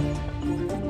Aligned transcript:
Música 0.00 0.89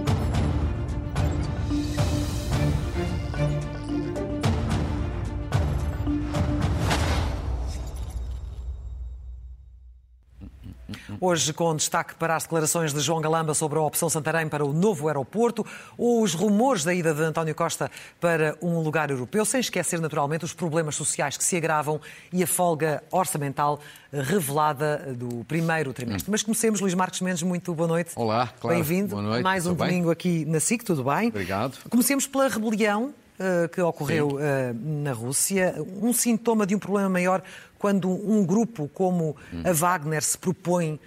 Hoje, 11.23 11.53
com 11.53 11.77
destaque 11.77 12.15
para 12.15 12.35
as 12.35 12.45
declarações 12.45 12.95
de 12.95 13.01
João 13.01 13.21
Galamba 13.21 13.53
sobre 13.53 13.79
a 13.79 13.83
opção 13.83 14.09
Santarém 14.09 14.49
para 14.49 14.65
o 14.65 14.73
novo 14.73 15.07
aeroporto, 15.07 15.67
ou 15.99 16.23
os 16.23 16.33
rumores 16.33 16.83
da 16.83 16.95
ida 16.95 17.13
de 17.13 17.21
António 17.21 17.55
Costa 17.55 17.91
para 18.19 18.57
um 18.63 18.81
lugar 18.81 19.11
europeu, 19.11 19.45
sem 19.45 19.61
esquecer, 19.61 20.01
naturalmente, 20.01 20.47
os 20.47 20.55
problemas 20.55 20.95
sociais 20.97 21.37
que 21.37 21.45
se 21.45 21.59
agravam 21.59 22.01
e 22.33 22.43
a 22.43 22.47
folga 22.47 23.03
orçamental 23.11 23.81
revelada 24.11 25.15
do 25.15 25.45
primeiro 25.45 25.93
trimestre. 25.93 26.31
Hum. 26.31 26.33
Mas 26.33 26.43
comecemos, 26.43 26.81
Luís 26.81 26.95
Marcos 26.95 27.21
Mendes, 27.21 27.43
muito 27.43 27.75
boa 27.75 27.87
noite. 27.87 28.13
Olá, 28.17 28.51
claro. 28.59 28.77
Bem-vindo. 28.77 29.11
Boa 29.11 29.23
noite. 29.23 29.43
Mais 29.43 29.67
um 29.67 29.75
tudo 29.75 29.85
domingo 29.85 30.07
bem? 30.07 30.13
aqui 30.13 30.45
na 30.47 30.59
SIC, 30.59 30.83
tudo 30.85 31.05
bem? 31.05 31.29
Obrigado. 31.29 31.77
Comecemos 31.91 32.27
pela 32.27 32.49
rebelião 32.49 33.13
uh, 33.41 33.69
que 33.69 33.81
ocorreu 33.83 34.37
uh, 34.37 34.41
na 34.75 35.13
Rússia. 35.13 35.75
Um 36.01 36.15
sintoma 36.15 36.67
de 36.67 36.75
um 36.75 36.79
problema 36.79 37.11
maior 37.11 37.43
quando 37.79 38.11
um 38.11 38.45
grupo 38.45 38.89
como 38.89 39.37
hum. 39.53 39.63
a 39.65 39.73
Wagner 39.73 40.23
se 40.23 40.37
propõe 40.37 40.99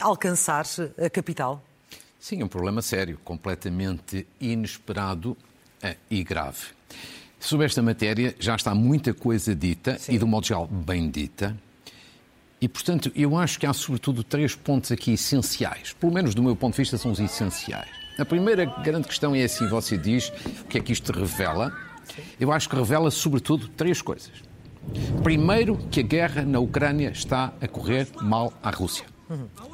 alcançar 0.00 0.64
a 0.98 1.08
capital? 1.08 1.62
Sim, 2.18 2.40
é 2.40 2.44
um 2.44 2.48
problema 2.48 2.82
sério, 2.82 3.18
completamente 3.24 4.26
inesperado 4.40 5.36
e 6.10 6.24
grave. 6.24 6.66
Sobre 7.38 7.66
esta 7.66 7.82
matéria 7.82 8.34
já 8.40 8.56
está 8.56 8.74
muita 8.74 9.14
coisa 9.14 9.54
dita 9.54 9.98
Sim. 9.98 10.14
e, 10.14 10.18
do 10.18 10.26
modo 10.26 10.46
geral, 10.46 10.66
bem 10.66 11.10
dita. 11.10 11.56
E, 12.60 12.68
portanto, 12.68 13.12
eu 13.14 13.36
acho 13.36 13.58
que 13.60 13.66
há, 13.66 13.72
sobretudo, 13.72 14.24
três 14.24 14.54
pontos 14.54 14.90
aqui 14.90 15.12
essenciais. 15.12 15.92
Pelo 15.92 16.12
menos, 16.12 16.34
do 16.34 16.42
meu 16.42 16.56
ponto 16.56 16.72
de 16.72 16.78
vista, 16.78 16.96
são 16.96 17.12
os 17.12 17.20
essenciais. 17.20 17.90
A 18.18 18.24
primeira 18.24 18.64
grande 18.64 19.06
questão 19.06 19.34
é 19.34 19.44
assim: 19.44 19.68
você 19.68 19.96
diz 19.98 20.32
o 20.62 20.64
que 20.64 20.78
é 20.78 20.80
que 20.80 20.92
isto 20.92 21.12
revela. 21.12 21.72
Eu 22.40 22.50
acho 22.50 22.68
que 22.68 22.74
revela, 22.74 23.10
sobretudo, 23.10 23.68
três 23.68 24.00
coisas. 24.00 24.32
Primeiro, 25.22 25.76
que 25.90 26.00
a 26.00 26.02
guerra 26.02 26.42
na 26.42 26.58
Ucrânia 26.58 27.10
está 27.10 27.52
a 27.60 27.68
correr 27.68 28.08
mal 28.22 28.52
à 28.62 28.70
Rússia. 28.70 29.04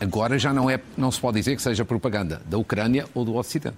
Agora 0.01 0.39
já 0.39 0.53
não, 0.53 0.69
é, 0.69 0.81
não 0.97 1.11
se 1.11 1.21
pode 1.21 1.39
dizer 1.39 1.57
que 1.57 1.63
seja 1.63 1.85
propaganda 1.85 2.41
da 2.47 2.59
Ucrânia 2.59 3.07
ou 3.15 3.25
do 3.25 3.35
Ocidente. 3.37 3.77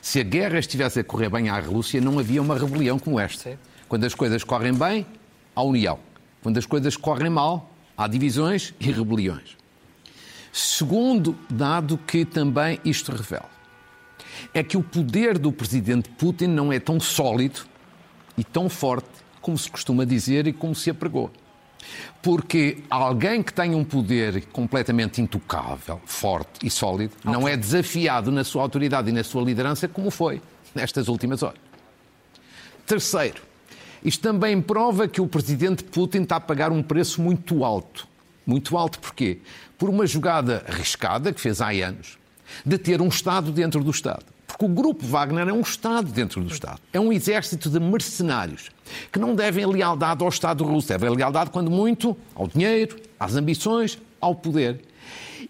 Se 0.00 0.20
a 0.20 0.22
guerra 0.22 0.58
estivesse 0.58 1.00
a 1.00 1.04
correr 1.04 1.28
bem 1.28 1.48
à 1.48 1.58
Rússia, 1.58 2.00
não 2.00 2.18
havia 2.18 2.40
uma 2.40 2.58
rebelião 2.58 2.98
como 2.98 3.20
esta. 3.20 3.50
Sim. 3.50 3.58
Quando 3.88 4.04
as 4.04 4.14
coisas 4.14 4.44
correm 4.44 4.72
bem, 4.72 5.06
há 5.54 5.62
união. 5.62 5.98
Quando 6.42 6.56
as 6.56 6.66
coisas 6.66 6.96
correm 6.96 7.30
mal, 7.30 7.70
há 7.96 8.06
divisões 8.06 8.74
e 8.80 8.90
rebeliões. 8.90 9.56
Segundo 10.52 11.36
dado 11.50 11.98
que 11.98 12.24
também 12.24 12.80
isto 12.84 13.12
revela, 13.12 13.50
é 14.54 14.62
que 14.62 14.76
o 14.76 14.82
poder 14.82 15.38
do 15.38 15.52
presidente 15.52 16.08
Putin 16.10 16.46
não 16.46 16.72
é 16.72 16.80
tão 16.80 16.98
sólido 16.98 17.60
e 18.36 18.44
tão 18.44 18.68
forte 18.68 19.08
como 19.40 19.58
se 19.58 19.70
costuma 19.70 20.04
dizer 20.04 20.46
e 20.46 20.52
como 20.52 20.74
se 20.74 20.90
apregou. 20.90 21.30
Porque 22.22 22.78
alguém 22.90 23.42
que 23.42 23.52
tem 23.52 23.74
um 23.74 23.84
poder 23.84 24.46
completamente 24.46 25.20
intocável, 25.20 26.00
forte 26.04 26.66
e 26.66 26.70
sólido, 26.70 27.14
okay. 27.18 27.32
não 27.32 27.46
é 27.46 27.56
desafiado 27.56 28.30
na 28.30 28.44
sua 28.44 28.62
autoridade 28.62 29.10
e 29.10 29.12
na 29.12 29.24
sua 29.24 29.42
liderança 29.42 29.86
como 29.88 30.10
foi 30.10 30.42
nestas 30.74 31.08
últimas 31.08 31.42
horas. 31.42 31.60
Terceiro, 32.86 33.42
isto 34.04 34.22
também 34.22 34.60
prova 34.60 35.08
que 35.08 35.20
o 35.20 35.26
presidente 35.26 35.84
Putin 35.84 36.22
está 36.22 36.36
a 36.36 36.40
pagar 36.40 36.72
um 36.72 36.82
preço 36.82 37.20
muito 37.20 37.64
alto. 37.64 38.06
Muito 38.46 38.76
alto 38.76 38.98
porquê? 38.98 39.38
Por 39.76 39.90
uma 39.90 40.06
jogada 40.06 40.64
arriscada 40.66 41.32
que 41.32 41.40
fez 41.40 41.60
há 41.60 41.68
anos, 41.70 42.18
de 42.64 42.78
ter 42.78 43.02
um 43.02 43.08
Estado 43.08 43.52
dentro 43.52 43.84
do 43.84 43.90
Estado. 43.90 44.24
Porque 44.58 44.72
o 44.72 44.74
grupo 44.74 45.06
Wagner 45.06 45.46
é 45.46 45.52
um 45.52 45.60
Estado 45.60 46.10
dentro 46.10 46.42
do 46.42 46.52
Estado. 46.52 46.80
É 46.92 46.98
um 46.98 47.12
exército 47.12 47.70
de 47.70 47.78
mercenários 47.78 48.70
que 49.12 49.18
não 49.18 49.32
devem 49.32 49.64
lealdade 49.64 50.24
ao 50.24 50.28
Estado 50.28 50.64
russo, 50.64 50.88
devem 50.88 51.08
lealdade, 51.10 51.50
quando 51.50 51.70
muito, 51.70 52.16
ao 52.34 52.48
dinheiro, 52.48 52.96
às 53.20 53.36
ambições, 53.36 53.98
ao 54.20 54.34
poder. 54.34 54.80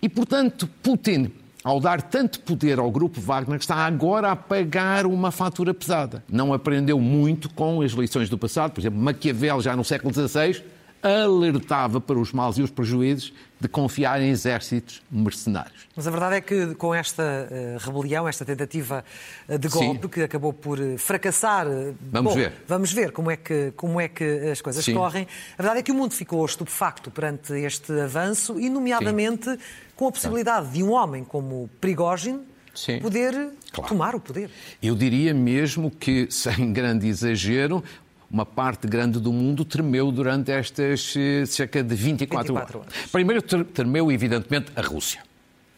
E, 0.02 0.10
portanto, 0.10 0.68
Putin, 0.82 1.32
ao 1.64 1.80
dar 1.80 2.02
tanto 2.02 2.40
poder 2.40 2.78
ao 2.78 2.90
grupo 2.90 3.18
Wagner, 3.18 3.58
está 3.58 3.76
agora 3.76 4.32
a 4.32 4.36
pagar 4.36 5.06
uma 5.06 5.30
fatura 5.30 5.72
pesada. 5.72 6.22
Não 6.28 6.52
aprendeu 6.52 7.00
muito 7.00 7.48
com 7.48 7.80
as 7.80 7.92
lições 7.92 8.28
do 8.28 8.36
passado. 8.36 8.72
Por 8.72 8.80
exemplo, 8.80 9.00
Maquiavel, 9.00 9.62
já 9.62 9.74
no 9.74 9.84
século 9.84 10.12
XVI, 10.12 10.62
alertava 11.02 12.00
para 12.00 12.18
os 12.18 12.32
males 12.32 12.58
e 12.58 12.62
os 12.62 12.70
prejuízos 12.70 13.32
de 13.60 13.68
confiar 13.68 14.20
em 14.20 14.30
exércitos 14.30 15.02
mercenários. 15.10 15.88
Mas 15.96 16.06
a 16.06 16.10
verdade 16.10 16.36
é 16.36 16.40
que 16.40 16.74
com 16.76 16.94
esta 16.94 17.22
uh, 17.22 17.78
rebelião, 17.84 18.28
esta 18.28 18.44
tentativa 18.44 19.04
eh, 19.48 19.58
de 19.58 19.68
golpe 19.68 20.02
Sim. 20.02 20.08
que 20.08 20.22
acabou 20.22 20.52
por 20.52 20.80
eh, 20.80 20.96
fracassar, 20.96 21.66
vamos 22.00 22.32
bom, 22.32 22.38
ver, 22.38 22.52
vamos 22.68 22.92
ver 22.92 23.10
como 23.10 23.30
é 23.30 23.36
que 23.36 23.72
como 23.76 24.00
é 24.00 24.06
que 24.06 24.24
as 24.50 24.60
coisas 24.60 24.84
Sim. 24.84 24.94
correm. 24.94 25.26
A 25.58 25.62
verdade 25.62 25.80
é 25.80 25.82
que 25.82 25.90
o 25.90 25.94
mundo 25.94 26.14
ficou 26.14 26.44
estupefacto 26.46 27.10
perante 27.10 27.52
este 27.54 27.92
avanço 28.00 28.60
e, 28.60 28.70
nomeadamente, 28.70 29.50
Sim. 29.50 29.58
com 29.96 30.06
a 30.06 30.12
possibilidade 30.12 30.70
de 30.70 30.82
um 30.82 30.92
homem 30.92 31.24
como 31.24 31.68
Prigogine 31.80 32.40
Sim. 32.74 33.00
poder 33.00 33.50
claro. 33.72 33.88
tomar 33.88 34.14
o 34.14 34.20
poder. 34.20 34.50
Eu 34.80 34.94
diria 34.94 35.34
mesmo 35.34 35.90
que, 35.90 36.28
sem 36.30 36.72
grande 36.72 37.08
exagero, 37.08 37.82
uma 38.30 38.44
parte 38.44 38.86
grande 38.86 39.18
do 39.18 39.32
mundo 39.32 39.64
tremeu 39.64 40.12
durante 40.12 40.50
estas 40.50 41.14
eh, 41.16 41.46
cerca 41.46 41.82
de 41.82 41.94
24, 41.94 42.54
24 42.54 42.78
horas. 42.78 42.92
horas. 42.92 43.10
Primeiro 43.10 43.42
tremeu, 43.42 44.12
evidentemente, 44.12 44.70
a 44.76 44.82
Rússia, 44.82 45.22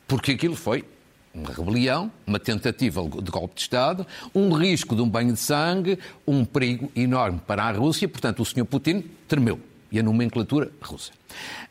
porque 0.07 0.33
aquilo 0.33 0.57
foi 0.57 0.85
uma 1.33 1.53
rebelião, 1.53 2.11
uma 2.27 2.41
tentativa 2.41 3.03
de 3.03 3.31
golpe 3.31 3.55
de 3.55 3.61
Estado, 3.61 4.07
um 4.35 4.53
risco 4.53 4.97
de 4.97 5.03
um 5.03 5.09
banho 5.09 5.33
de 5.33 5.39
sangue, 5.39 5.99
um 6.27 6.45
perigo 6.45 6.91
enorme 6.97 7.41
para 7.47 7.63
a 7.63 7.71
Rússia, 7.71 8.09
portanto, 8.09 8.41
o 8.41 8.45
Sr. 8.45 8.65
Putin 8.65 9.05
tremeu. 9.29 9.59
E 9.93 9.99
a 9.99 10.05
nomenclatura 10.05 10.71
russa. 10.81 11.11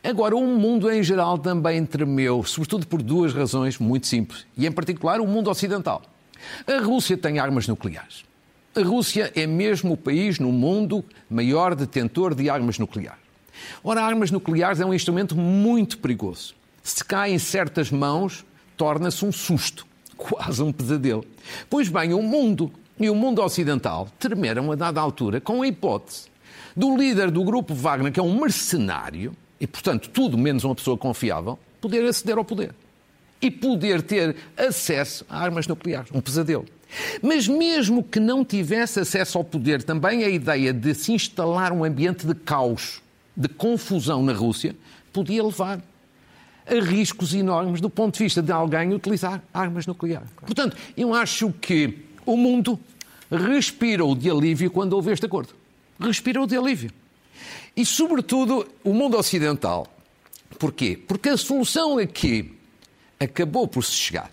Agora, 0.04 0.36
o 0.36 0.46
mundo 0.46 0.92
em 0.92 1.02
geral 1.02 1.38
também 1.38 1.86
tremeu, 1.86 2.44
sobretudo 2.44 2.86
por 2.86 3.02
duas 3.02 3.34
razões 3.34 3.78
muito 3.78 4.08
simples, 4.08 4.46
e 4.58 4.68
em 4.68 4.72
particular 4.74 5.22
o 5.22 5.28
mundo 5.28 5.50
ocidental. 5.50 6.02
A 6.68 6.84
Rússia 6.84 7.16
tem 7.16 7.40
armas 7.40 7.66
nucleares. 7.66 8.26
A 8.80 8.82
Rússia 8.82 9.30
é 9.36 9.46
mesmo 9.46 9.92
o 9.92 9.98
país 9.98 10.40
no 10.40 10.54
mundo 10.54 11.04
maior 11.30 11.76
detentor 11.76 12.34
de 12.34 12.50
armas 12.50 12.80
nucleares. 12.80 13.20
Ora, 13.84 14.02
armas 14.02 14.32
nucleares 14.32 14.80
é 14.80 14.86
um 14.86 14.94
instrumento 14.94 15.36
muito 15.36 15.98
perigoso. 15.98 16.56
Se 16.82 17.04
cai 17.04 17.34
em 17.34 17.40
certas 17.40 17.92
mãos, 17.92 18.46
torna-se 18.78 19.26
um 19.26 19.34
susto, 19.34 19.86
quase 20.16 20.64
um 20.64 20.72
pesadelo. 20.72 21.26
Pois 21.70 21.90
bem, 21.90 22.14
o 22.14 22.22
mundo 22.22 22.72
e 22.98 23.10
o 23.10 23.16
mundo 23.16 23.42
ocidental 23.42 24.08
tremeram 24.18 24.72
a 24.72 24.76
dada 24.76 25.02
altura 25.02 25.42
com 25.42 25.62
a 25.62 25.68
hipótese 25.68 26.30
do 26.74 26.96
líder 26.96 27.32
do 27.32 27.44
grupo 27.44 27.74
Wagner, 27.74 28.14
que 28.14 28.20
é 28.22 28.24
um 28.24 28.40
mercenário, 28.40 29.36
e 29.60 29.68
portanto 29.68 30.10
tudo 30.10 30.38
menos 30.38 30.64
uma 30.64 30.74
pessoa 30.74 30.98
confiável, 30.98 31.60
poder 31.82 32.06
aceder 32.06 32.38
ao 32.38 32.46
poder. 32.46 32.74
E 33.42 33.52
poder 33.52 34.02
ter 34.02 34.38
acesso 34.56 35.26
a 35.30 35.38
armas 35.38 35.68
nucleares. 35.68 36.10
Um 36.14 36.22
pesadelo. 36.22 36.66
Mas 37.22 37.48
mesmo 37.48 38.04
que 38.04 38.20
não 38.20 38.44
tivesse 38.44 39.00
acesso 39.00 39.38
ao 39.38 39.44
poder, 39.44 39.84
também 39.84 40.24
a 40.24 40.30
ideia 40.30 40.74
de 40.74 40.94
se 40.94 41.14
instalar 41.14 41.72
um 41.72 41.84
ambiente 41.84 42.26
de 42.26 42.34
caos, 42.34 43.02
de 43.36 43.48
confusão 43.48 44.24
na 44.24 44.34
Rússia, 44.34 44.76
podia 45.14 45.44
levar 45.44 45.82
a 46.66 46.80
riscos 46.84 47.34
enormes 47.34 47.82
do 47.82 47.90
ponto 47.90 48.18
de 48.18 48.24
vista 48.24 48.42
de 48.42 48.52
alguém 48.52 48.94
utilizar 48.94 49.42
armas 49.54 49.86
nucleares. 49.88 50.30
Portanto, 50.46 50.78
eu 50.96 51.14
acho 51.14 51.52
que 51.54 52.00
o 52.26 52.36
mundo 52.36 52.80
respirou 53.32 54.16
de 54.16 54.30
alívio 54.30 54.70
quando 54.70 54.94
houve 54.94 55.12
este 55.12 55.26
acordo. 55.26 55.54
Respirou 56.00 56.46
de 56.46 56.58
alívio. 56.58 56.92
E, 57.76 57.86
sobretudo, 57.86 58.68
o 58.84 58.94
mundo 58.94 59.18
ocidental. 59.18 59.88
Porquê? 60.58 61.00
Porque 61.08 61.30
a 61.30 61.38
solução 61.38 61.98
aqui 61.98 62.54
acabou 63.20 63.68
por 63.68 63.84
se 63.84 63.94
chegar 63.94 64.32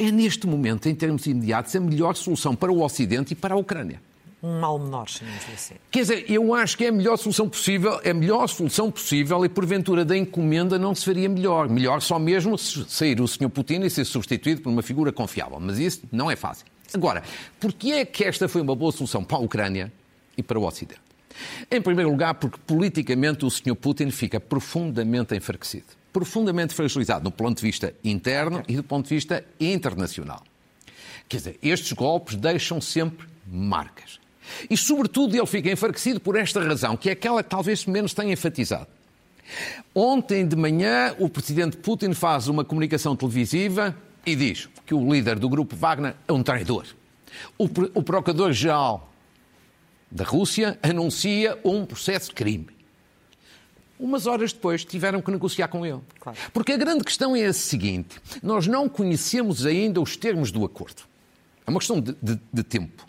é 0.00 0.10
neste 0.10 0.46
momento, 0.46 0.88
em 0.88 0.94
termos 0.94 1.26
imediatos, 1.26 1.76
a 1.76 1.80
melhor 1.80 2.16
solução 2.16 2.56
para 2.56 2.72
o 2.72 2.82
Ocidente 2.82 3.34
e 3.34 3.36
para 3.36 3.54
a 3.54 3.58
Ucrânia. 3.58 4.00
Um 4.42 4.58
mal 4.58 4.78
menor, 4.78 5.06
chamamos 5.06 5.44
assim. 5.52 5.74
Quer 5.90 6.00
dizer, 6.00 6.24
eu 6.30 6.54
acho 6.54 6.78
que 6.78 6.86
é 6.86 6.88
a 6.88 6.92
melhor 6.92 7.18
solução 7.18 7.46
possível, 7.46 8.00
é 8.02 8.10
a 8.10 8.14
melhor 8.14 8.46
solução 8.46 8.90
possível 8.90 9.44
e 9.44 9.48
porventura 9.50 10.02
da 10.02 10.16
encomenda 10.16 10.78
não 10.78 10.94
se 10.94 11.04
faria 11.04 11.28
melhor. 11.28 11.68
Melhor 11.68 12.00
só 12.00 12.18
mesmo 12.18 12.56
sair 12.56 13.20
o 13.20 13.28
Sr. 13.28 13.50
Putin 13.50 13.82
e 13.82 13.90
ser 13.90 14.06
substituído 14.06 14.62
por 14.62 14.70
uma 14.70 14.80
figura 14.80 15.12
confiável. 15.12 15.60
Mas 15.60 15.78
isso 15.78 16.02
não 16.10 16.30
é 16.30 16.36
fácil. 16.36 16.64
Agora, 16.94 17.22
porquê 17.60 17.90
é 17.90 18.04
que 18.06 18.24
esta 18.24 18.48
foi 18.48 18.62
uma 18.62 18.74
boa 18.74 18.90
solução 18.90 19.22
para 19.22 19.36
a 19.36 19.40
Ucrânia 19.40 19.92
e 20.34 20.42
para 20.42 20.58
o 20.58 20.66
Ocidente? 20.66 21.02
Em 21.70 21.82
primeiro 21.82 22.10
lugar, 22.10 22.34
porque 22.34 22.58
politicamente 22.66 23.44
o 23.44 23.50
Sr. 23.50 23.74
Putin 23.74 24.10
fica 24.10 24.40
profundamente 24.40 25.34
enfraquecido 25.36 25.99
profundamente 26.12 26.74
fragilizado 26.74 27.24
do 27.24 27.30
ponto 27.30 27.58
de 27.58 27.62
vista 27.62 27.94
interno 28.02 28.62
e 28.68 28.76
do 28.76 28.82
ponto 28.82 29.08
de 29.08 29.14
vista 29.14 29.44
internacional. 29.58 30.42
Quer 31.28 31.36
dizer, 31.36 31.58
estes 31.62 31.92
golpes 31.92 32.36
deixam 32.36 32.80
sempre 32.80 33.26
marcas. 33.46 34.18
E, 34.68 34.76
sobretudo, 34.76 35.36
ele 35.36 35.46
fica 35.46 35.70
enfraquecido 35.70 36.20
por 36.20 36.36
esta 36.36 36.62
razão, 36.62 36.96
que 36.96 37.08
é 37.08 37.12
aquela 37.12 37.42
que 37.42 37.50
talvez 37.50 37.86
menos 37.86 38.12
tenha 38.12 38.32
enfatizado. 38.32 38.88
Ontem 39.94 40.46
de 40.46 40.56
manhã, 40.56 41.14
o 41.18 41.28
presidente 41.28 41.76
Putin 41.76 42.12
faz 42.14 42.48
uma 42.48 42.64
comunicação 42.64 43.16
televisiva 43.16 43.96
e 44.24 44.34
diz 44.36 44.68
que 44.86 44.94
o 44.94 45.12
líder 45.12 45.38
do 45.38 45.48
grupo 45.48 45.74
Wagner 45.76 46.14
é 46.26 46.32
um 46.32 46.42
traidor. 46.42 46.86
O, 47.58 47.64
o 47.94 48.02
procurador-geral 48.02 49.12
da 50.10 50.24
Rússia 50.24 50.78
anuncia 50.82 51.58
um 51.64 51.84
processo 51.84 52.28
de 52.28 52.34
crime. 52.34 52.79
Umas 54.00 54.26
horas 54.26 54.50
depois 54.50 54.82
tiveram 54.82 55.20
que 55.20 55.30
negociar 55.30 55.68
com 55.68 55.84
ele. 55.84 56.00
Claro. 56.18 56.38
Porque 56.54 56.72
a 56.72 56.76
grande 56.78 57.04
questão 57.04 57.36
é 57.36 57.44
a 57.44 57.52
seguinte: 57.52 58.18
nós 58.42 58.66
não 58.66 58.88
conhecemos 58.88 59.66
ainda 59.66 60.00
os 60.00 60.16
termos 60.16 60.50
do 60.50 60.64
acordo. 60.64 61.02
É 61.66 61.70
uma 61.70 61.78
questão 61.78 62.00
de, 62.00 62.16
de, 62.22 62.40
de 62.50 62.62
tempo. 62.62 63.06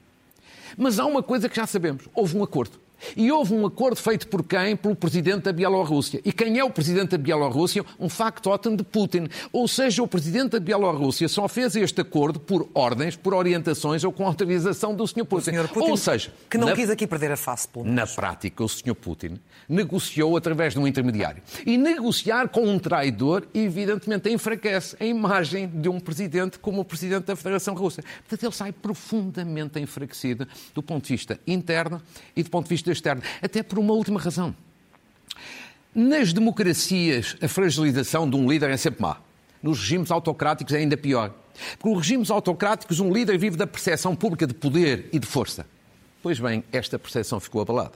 Mas 0.78 1.00
há 1.00 1.06
uma 1.06 1.24
coisa 1.24 1.48
que 1.48 1.56
já 1.56 1.66
sabemos: 1.66 2.10
houve 2.14 2.38
um 2.38 2.44
acordo. 2.44 2.78
E 3.16 3.32
houve 3.32 3.54
um 3.54 3.66
acordo 3.66 3.98
feito 3.98 4.28
por 4.28 4.44
quem? 4.44 4.76
Pelo 4.76 4.96
presidente 4.96 5.44
da 5.44 5.54
Bielorrússia. 5.54 6.22
E 6.24 6.32
quem 6.32 6.58
é 6.58 6.64
o 6.64 6.70
presidente 6.70 7.12
da 7.12 7.18
Bielorrússia? 7.18 7.84
Um 8.00 8.10
factotum 8.10 8.76
de 8.76 8.84
Putin. 8.84 9.28
Ou 9.52 9.68
seja, 9.68 10.04
o 10.04 10.08
presidente 10.08 10.52
da 10.52 10.60
Bielorrússia 10.60 11.28
só 11.28 11.48
fez 11.48 11.76
este 11.76 12.02
acordo 12.02 12.40
por 12.40 12.70
ordens, 12.74 13.16
por 13.16 13.34
orientações 13.34 14.04
ou 14.04 14.12
com 14.12 14.26
autorização 14.26 14.96
do 14.96 15.08
Sr. 15.08 15.26
Putin. 15.26 15.52
Putin 15.74 15.92
ou 15.92 15.98
seja, 15.98 16.32
que 16.50 16.58
não 16.58 16.68
na, 16.68 16.76
quis 16.76 16.90
aqui 16.90 17.08
perder 17.08 17.32
a 17.32 17.38
face. 17.38 17.68
Pelo 17.68 17.86
na 17.86 18.06
prática, 18.06 18.64
o 18.64 18.70
Sr. 18.70 18.96
Putin 18.96 19.40
negociou 19.68 20.36
através 20.38 20.74
de 20.74 20.80
um 20.80 20.88
intermediário. 20.88 21.42
E 21.66 21.78
negociar 21.78 22.50
com 22.50 22.68
um 22.68 22.78
traidor, 22.78 23.48
evidentemente, 23.54 24.30
enfraquece 24.30 24.96
a 25.00 25.06
imagem 25.06 25.68
de 25.68 25.90
um 25.90 26.00
presidente 26.00 26.60
como 26.60 26.82
o 26.82 26.86
presidente 26.86 27.26
da 27.26 27.36
Federação 27.36 27.74
Russa. 27.74 28.04
Portanto, 28.20 28.44
ele 28.44 28.54
sai 28.54 28.72
profundamente 28.72 29.80
enfraquecido 29.80 30.48
do 30.74 30.84
ponto 30.84 31.06
de 31.06 31.14
vista 31.14 31.40
interno 31.48 32.02
e 32.36 32.44
do 32.44 32.50
ponto 32.50 32.66
de 32.66 32.70
vista 32.70 32.91
política 32.92 32.94
externa. 32.94 33.24
Até 33.42 33.64
por 33.64 33.80
uma 33.80 33.94
última 33.94 34.20
razão. 34.20 34.56
Nas 35.94 36.32
democracias, 36.32 37.36
a 37.42 37.48
fragilização 37.48 38.30
de 38.30 38.36
um 38.36 38.50
líder 38.50 38.70
é 38.70 38.78
sempre 38.78 39.02
má. 39.02 39.18
Nos 39.62 39.80
regimes 39.80 40.12
autocráticos 40.12 40.74
é 40.74 40.78
ainda 40.78 40.98
pior. 40.98 41.34
Porque 41.78 41.90
nos 41.90 41.98
regimes 42.00 42.32
autocráticos, 42.32 43.00
um 43.00 43.12
líder 43.12 43.38
vive 43.38 43.58
da 43.58 43.68
percepção 43.68 44.16
pública 44.16 44.48
de 44.48 44.54
poder 44.54 45.10
e 45.12 45.20
de 45.20 45.28
força. 45.28 45.66
Pois 46.24 46.40
bem, 46.40 46.64
esta 46.72 46.98
percepção 46.98 47.40
ficou 47.40 47.62
abalada. 47.62 47.94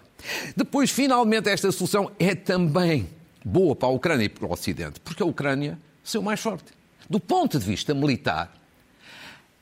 Depois, 0.56 0.89
finalmente, 0.92 1.50
esta 1.50 1.71
solução 1.71 2.12
é 2.19 2.36
também 2.36 3.07
boa 3.44 3.75
para 3.75 3.88
a 3.88 3.91
Ucrânia 3.91 4.25
e 4.25 4.30
para 4.30 4.45
o 4.45 4.51
Ocidente, 4.51 5.00
porque 5.00 5.21
a 5.21 5.25
Ucrânia 5.25 5.77
saiu 6.03 6.24
mais 6.24 6.39
forte. 6.39 6.74
Do 7.07 7.19
ponto 7.19 7.59
de 7.59 7.65
vista 7.65 7.94
militar, 7.94 8.51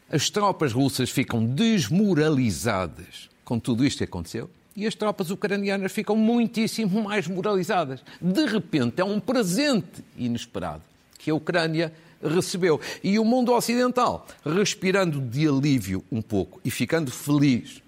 as 0.09 0.29
tropas 0.29 0.71
russas 0.71 1.09
ficam 1.09 1.45
desmoralizadas 1.45 3.29
com 3.44 3.59
tudo 3.59 3.86
isto 3.86 3.97
que 4.00 4.03
aconteceu 4.06 4.50
e 4.75 4.87
as 4.87 4.95
tropas 4.95 5.29
ucranianas 5.29 5.91
ficam 5.91 6.15
muitíssimo 6.15 7.03
mais 7.03 7.27
moralizadas. 7.27 8.03
De 8.19 8.45
repente, 8.45 9.01
é 9.01 9.03
um 9.03 9.19
presente 9.19 10.03
inesperado 10.17 10.81
que 11.17 11.31
a 11.31 11.35
Ucrânia 11.35 11.93
recebeu. 12.21 12.79
E 13.03 13.19
o 13.19 13.25
mundo 13.25 13.53
ocidental, 13.53 14.27
respirando 14.45 15.19
de 15.21 15.47
alívio 15.47 16.03
um 16.11 16.21
pouco 16.21 16.59
e 16.63 16.71
ficando 16.71 17.11
feliz 17.11 17.81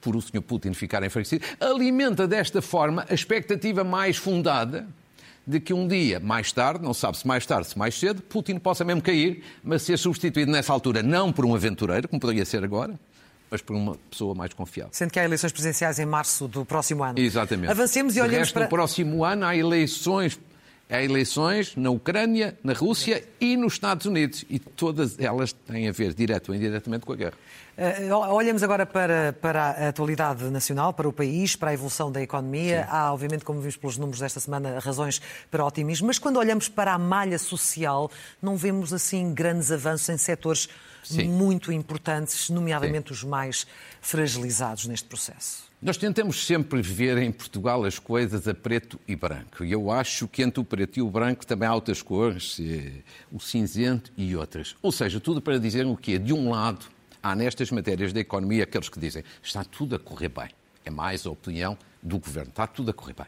por 0.00 0.14
o 0.14 0.20
Sr. 0.20 0.42
Putin 0.42 0.74
ficar 0.74 1.02
enfraquecido, 1.02 1.44
alimenta 1.58 2.28
desta 2.28 2.60
forma 2.60 3.06
a 3.08 3.14
expectativa 3.14 3.82
mais 3.82 4.16
fundada 4.16 4.86
de 5.46 5.60
que 5.60 5.74
um 5.74 5.86
dia, 5.86 6.20
mais 6.20 6.52
tarde, 6.52 6.82
não 6.82 6.94
sabe 6.94 7.18
se 7.18 7.26
mais 7.26 7.44
tarde, 7.44 7.68
se 7.68 7.78
mais 7.78 7.98
cedo, 7.98 8.22
Putin 8.22 8.58
possa 8.58 8.84
mesmo 8.84 9.02
cair, 9.02 9.42
mas 9.62 9.82
ser 9.82 9.98
substituído 9.98 10.50
nessa 10.50 10.72
altura 10.72 11.02
não 11.02 11.32
por 11.32 11.44
um 11.44 11.54
aventureiro, 11.54 12.08
como 12.08 12.20
poderia 12.20 12.44
ser 12.44 12.64
agora, 12.64 12.98
mas 13.54 13.62
por 13.62 13.76
uma 13.76 13.96
pessoa 14.10 14.34
mais 14.34 14.52
confiável. 14.52 14.90
Sendo 14.92 15.12
que 15.12 15.20
há 15.20 15.24
eleições 15.24 15.52
presidenciais 15.52 16.00
em 16.00 16.04
março 16.04 16.48
do 16.48 16.64
próximo 16.64 17.04
ano. 17.04 17.20
Exatamente. 17.20 17.70
Avancemos 17.70 18.16
e 18.16 18.20
olhemos 18.20 18.38
resto, 18.38 18.54
para... 18.54 18.64
No 18.64 18.68
próximo 18.68 19.24
ano 19.24 19.46
há 19.46 19.56
eleições 19.56 20.40
há 20.90 21.00
eleições 21.02 21.76
na 21.76 21.90
Ucrânia, 21.90 22.58
na 22.64 22.72
Rússia 22.72 23.24
e 23.40 23.56
nos 23.56 23.74
Estados 23.74 24.06
Unidos. 24.06 24.44
E 24.50 24.58
todas 24.58 25.18
elas 25.20 25.52
têm 25.52 25.88
a 25.88 25.92
ver, 25.92 26.12
direto 26.14 26.48
ou 26.48 26.54
indiretamente, 26.54 27.06
com 27.06 27.12
a 27.12 27.16
guerra. 27.16 27.34
Uh, 27.76 28.14
olhamos 28.32 28.62
agora 28.62 28.86
para, 28.86 29.32
para 29.40 29.62
a 29.62 29.88
atualidade 29.88 30.44
nacional, 30.44 30.92
para 30.92 31.08
o 31.08 31.12
país, 31.12 31.56
para 31.56 31.70
a 31.70 31.74
evolução 31.74 32.10
da 32.10 32.22
economia. 32.22 32.84
Sim. 32.84 32.88
Há, 32.88 33.12
obviamente, 33.12 33.44
como 33.44 33.60
vimos 33.60 33.76
pelos 33.76 33.98
números 33.98 34.20
desta 34.20 34.38
semana, 34.38 34.78
razões 34.78 35.20
para 35.50 35.64
otimismo. 35.64 36.06
Mas 36.06 36.18
quando 36.18 36.36
olhamos 36.36 36.68
para 36.68 36.92
a 36.92 36.98
malha 36.98 37.38
social, 37.38 38.10
não 38.40 38.56
vemos 38.56 38.92
assim 38.92 39.34
grandes 39.34 39.72
avanços 39.72 40.08
em 40.08 40.16
setores 40.16 40.68
Sim. 41.02 41.28
muito 41.28 41.72
importantes, 41.72 42.48
nomeadamente 42.48 43.08
Sim. 43.08 43.14
os 43.14 43.24
mais 43.24 43.66
fragilizados 44.00 44.86
neste 44.86 45.08
processo. 45.08 45.64
Nós 45.82 45.98
tentamos 45.98 46.46
sempre 46.46 46.80
ver 46.80 47.18
em 47.18 47.30
Portugal 47.30 47.84
as 47.84 47.98
coisas 47.98 48.48
a 48.48 48.54
preto 48.54 48.98
e 49.06 49.14
branco. 49.14 49.62
E 49.64 49.72
eu 49.72 49.90
acho 49.90 50.26
que 50.26 50.42
entre 50.42 50.60
o 50.60 50.64
preto 50.64 50.98
e 50.98 51.02
o 51.02 51.10
branco 51.10 51.44
também 51.44 51.68
há 51.68 51.74
outras 51.74 52.00
cores, 52.00 52.58
eh, 52.58 53.02
o 53.30 53.38
cinzento 53.38 54.10
e 54.16 54.34
outras. 54.34 54.74
Ou 54.80 54.90
seja, 54.90 55.20
tudo 55.20 55.42
para 55.42 55.58
dizer 55.58 55.84
o 55.84 55.94
quê? 55.94 56.18
De 56.18 56.32
um 56.32 56.48
lado, 56.48 56.86
há 57.24 57.34
nestas 57.34 57.70
matérias 57.70 58.12
da 58.12 58.20
economia 58.20 58.64
aqueles 58.64 58.90
que 58.90 59.00
dizem 59.00 59.24
está 59.42 59.64
tudo 59.64 59.96
a 59.96 59.98
correr 59.98 60.28
bem. 60.28 60.50
É 60.84 60.90
mais 60.90 61.26
a 61.26 61.30
opinião 61.30 61.76
do 62.02 62.18
governo, 62.18 62.50
está 62.50 62.66
tudo 62.66 62.90
a 62.90 62.94
correr 62.94 63.14
bem. 63.14 63.26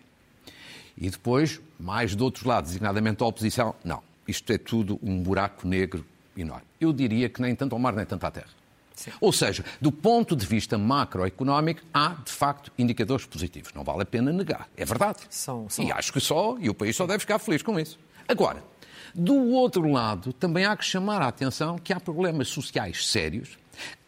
E 0.99 1.09
depois, 1.09 1.61
mais 1.81 2.15
do 2.15 2.23
outro 2.23 2.47
lado, 2.47 2.65
designadamente 2.65 3.23
a 3.23 3.27
oposição, 3.27 3.75
não. 3.83 4.03
Isto 4.29 4.53
é 4.53 4.59
tudo 4.59 4.99
um 5.03 5.23
buraco 5.23 5.67
negro 5.67 6.05
enorme. 6.37 6.67
Eu 6.79 6.93
diria 6.93 7.29
que 7.29 7.41
nem 7.41 7.55
tanto 7.55 7.75
ao 7.75 7.79
mar 7.79 7.95
nem 7.95 8.05
tanto 8.05 8.25
à 8.25 8.31
terra. 8.31 8.51
Sim. 8.95 9.13
Ou 9.21 9.33
seja, 9.33 9.65
do 9.81 9.93
ponto 9.93 10.35
de 10.35 10.47
vista 10.47 10.77
macroeconómico, 10.77 11.83
há 11.93 12.17
de 12.25 12.33
facto 12.33 12.73
indicadores 12.79 13.27
positivos. 13.27 13.73
Não 13.75 13.85
vale 13.85 14.03
a 14.03 14.07
pena 14.07 14.33
negar. 14.33 14.69
É 14.77 14.85
verdade. 14.85 15.21
São, 15.31 15.69
são... 15.69 15.85
E 15.85 15.93
acho 15.93 16.13
que 16.13 16.21
só, 16.21 16.57
e 16.59 16.69
o 16.69 16.75
país 16.75 16.97
só 16.97 17.07
deve 17.07 17.21
ficar 17.21 17.39
feliz 17.39 17.63
com 17.63 17.79
isso. 17.79 17.99
Agora, 18.27 18.63
do 19.15 19.35
outro 19.53 19.91
lado, 19.91 20.33
também 20.33 20.65
há 20.65 20.77
que 20.77 20.85
chamar 20.85 21.23
a 21.23 21.29
atenção 21.29 21.79
que 21.79 21.93
há 21.93 22.01
problemas 22.01 22.49
sociais 22.49 23.07
sérios 23.07 23.59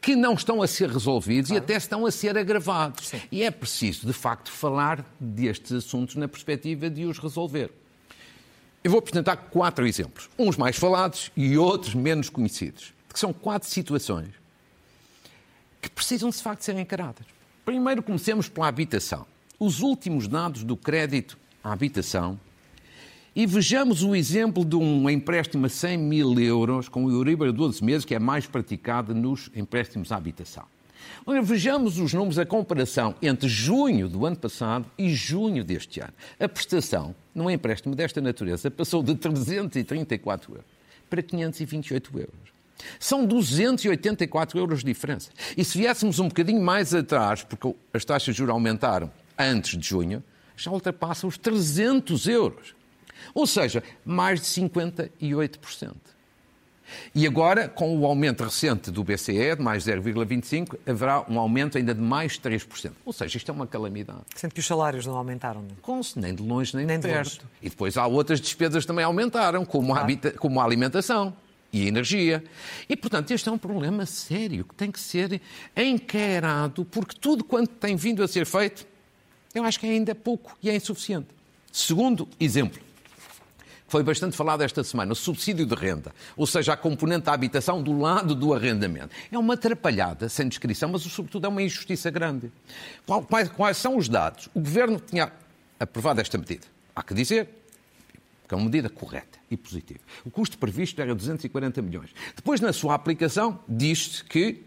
que 0.00 0.14
não 0.16 0.34
estão 0.34 0.62
a 0.62 0.66
ser 0.66 0.88
resolvidos 0.90 1.50
claro. 1.50 1.62
e 1.62 1.64
até 1.64 1.76
estão 1.76 2.06
a 2.06 2.10
ser 2.10 2.36
agravados. 2.38 3.08
Sim. 3.08 3.20
E 3.30 3.42
é 3.42 3.50
preciso, 3.50 4.06
de 4.06 4.12
facto, 4.12 4.50
falar 4.50 5.04
destes 5.18 5.72
assuntos 5.72 6.14
na 6.16 6.28
perspectiva 6.28 6.88
de 6.88 7.04
os 7.04 7.18
resolver. 7.18 7.70
Eu 8.82 8.90
vou 8.90 9.00
apresentar 9.00 9.36
quatro 9.36 9.86
exemplos, 9.86 10.30
uns 10.38 10.56
mais 10.56 10.76
falados 10.76 11.30
e 11.36 11.58
outros 11.58 11.94
menos 11.94 12.30
conhecidos, 12.30 12.94
que 13.12 13.18
são 13.18 13.32
quatro 13.32 13.68
situações 13.68 14.28
que 15.80 15.90
precisam 15.90 16.30
de 16.30 16.36
facto 16.36 16.62
ser 16.62 16.76
encaradas. 16.76 17.26
Primeiro, 17.64 18.02
comecemos 18.02 18.48
pela 18.48 18.68
habitação. 18.68 19.26
Os 19.58 19.80
últimos 19.80 20.28
dados 20.28 20.64
do 20.64 20.76
crédito 20.76 21.36
à 21.62 21.72
habitação 21.72 22.38
e 23.38 23.46
vejamos 23.46 24.02
o 24.02 24.16
exemplo 24.16 24.64
de 24.64 24.74
um 24.74 25.08
empréstimo 25.08 25.64
a 25.64 25.68
100 25.68 25.96
mil 25.96 26.40
euros 26.40 26.88
com 26.88 27.04
o 27.04 27.10
Euribor 27.12 27.46
a 27.46 27.52
12 27.52 27.84
meses, 27.84 28.04
que 28.04 28.12
é 28.12 28.18
mais 28.18 28.48
praticado 28.48 29.14
nos 29.14 29.48
empréstimos 29.54 30.10
à 30.10 30.16
habitação. 30.16 30.64
Ora, 31.24 31.40
vejamos 31.40 32.00
os 32.00 32.12
números, 32.12 32.36
a 32.36 32.44
comparação 32.44 33.14
entre 33.22 33.48
junho 33.48 34.08
do 34.08 34.26
ano 34.26 34.34
passado 34.34 34.86
e 34.98 35.14
junho 35.14 35.62
deste 35.62 36.00
ano. 36.00 36.12
A 36.40 36.48
prestação 36.48 37.14
num 37.32 37.48
empréstimo 37.48 37.94
desta 37.94 38.20
natureza 38.20 38.72
passou 38.72 39.04
de 39.04 39.14
334 39.14 40.54
euros 40.54 40.66
para 41.08 41.22
528 41.22 42.18
euros. 42.18 42.34
São 42.98 43.24
284 43.24 44.58
euros 44.58 44.80
de 44.80 44.86
diferença. 44.86 45.30
E 45.56 45.64
se 45.64 45.78
viéssemos 45.78 46.18
um 46.18 46.26
bocadinho 46.26 46.60
mais 46.60 46.92
atrás, 46.92 47.44
porque 47.44 47.72
as 47.94 48.04
taxas 48.04 48.34
de 48.34 48.38
juros 48.38 48.52
aumentaram 48.52 49.08
antes 49.38 49.78
de 49.78 49.86
junho, 49.86 50.24
já 50.56 50.72
ultrapassa 50.72 51.24
os 51.24 51.38
300 51.38 52.26
euros. 52.26 52.77
Ou 53.34 53.46
seja, 53.46 53.82
mais 54.04 54.40
de 54.40 54.46
58%. 54.46 55.94
E 57.14 57.26
agora, 57.26 57.68
com 57.68 57.98
o 57.98 58.06
aumento 58.06 58.44
recente 58.44 58.90
do 58.90 59.04
BCE, 59.04 59.56
de 59.56 59.62
mais 59.62 59.84
0,25%, 59.84 60.78
haverá 60.86 61.24
um 61.28 61.38
aumento 61.38 61.78
ainda 61.78 61.94
de 61.94 62.00
mais 62.00 62.38
3%. 62.38 62.92
Ou 63.04 63.12
seja, 63.12 63.36
isto 63.36 63.50
é 63.50 63.54
uma 63.54 63.66
calamidade. 63.66 64.20
Sendo 64.34 64.54
que 64.54 64.60
os 64.60 64.66
salários 64.66 65.06
não 65.06 65.16
aumentaram. 65.16 65.62
Não? 65.62 65.76
Com, 65.82 66.00
nem 66.16 66.34
de 66.34 66.42
longe, 66.42 66.76
nem, 66.76 66.86
nem 66.86 66.98
de 66.98 67.06
perto. 67.06 67.40
De 67.60 67.66
e 67.66 67.70
depois 67.70 67.96
há 67.96 68.06
outras 68.06 68.40
despesas 68.40 68.84
que 68.84 68.86
também 68.86 69.04
aumentaram, 69.04 69.64
como, 69.64 69.94
a, 69.94 70.00
habita, 70.00 70.30
como 70.32 70.60
a 70.60 70.64
alimentação 70.64 71.34
e 71.72 71.84
a 71.84 71.88
energia. 71.88 72.44
E, 72.88 72.96
portanto, 72.96 73.30
este 73.30 73.48
é 73.48 73.52
um 73.52 73.58
problema 73.58 74.06
sério 74.06 74.64
que 74.64 74.74
tem 74.74 74.90
que 74.90 75.00
ser 75.00 75.40
encarado, 75.76 76.84
porque 76.84 77.16
tudo 77.18 77.44
quanto 77.44 77.70
tem 77.74 77.96
vindo 77.96 78.22
a 78.22 78.28
ser 78.28 78.46
feito, 78.46 78.86
eu 79.54 79.64
acho 79.64 79.78
que 79.78 79.86
é 79.86 79.90
ainda 79.90 80.14
pouco 80.14 80.56
e 80.62 80.70
é 80.70 80.76
insuficiente. 80.76 81.28
Segundo 81.72 82.28
exemplo, 82.40 82.80
foi 83.88 84.02
bastante 84.02 84.36
falado 84.36 84.62
esta 84.62 84.84
semana, 84.84 85.12
o 85.12 85.16
subsídio 85.16 85.66
de 85.66 85.74
renda, 85.74 86.14
ou 86.36 86.46
seja, 86.46 86.74
a 86.74 86.76
componente 86.76 87.24
da 87.24 87.32
habitação 87.32 87.82
do 87.82 87.98
lado 87.98 88.34
do 88.34 88.54
arrendamento. 88.54 89.08
É 89.32 89.38
uma 89.38 89.54
atrapalhada, 89.54 90.28
sem 90.28 90.46
descrição, 90.46 90.90
mas 90.90 91.02
sobretudo 91.02 91.46
é 91.46 91.48
uma 91.48 91.62
injustiça 91.62 92.10
grande. 92.10 92.52
Quais, 93.28 93.48
quais 93.48 93.76
são 93.78 93.96
os 93.96 94.08
dados? 94.08 94.48
O 94.54 94.60
Governo 94.60 95.00
tinha 95.00 95.32
aprovado 95.80 96.20
esta 96.20 96.36
medida. 96.36 96.66
Há 96.94 97.02
que 97.02 97.14
dizer, 97.14 97.48
que 98.46 98.54
é 98.54 98.56
uma 98.56 98.66
medida 98.66 98.90
correta 98.90 99.38
e 99.50 99.56
positiva. 99.56 100.00
O 100.24 100.30
custo 100.30 100.58
previsto 100.58 101.00
era 101.00 101.14
240 101.14 101.80
milhões. 101.80 102.10
Depois, 102.36 102.60
na 102.60 102.72
sua 102.72 102.94
aplicação, 102.94 103.58
diz-se 103.66 104.22
que 104.22 104.62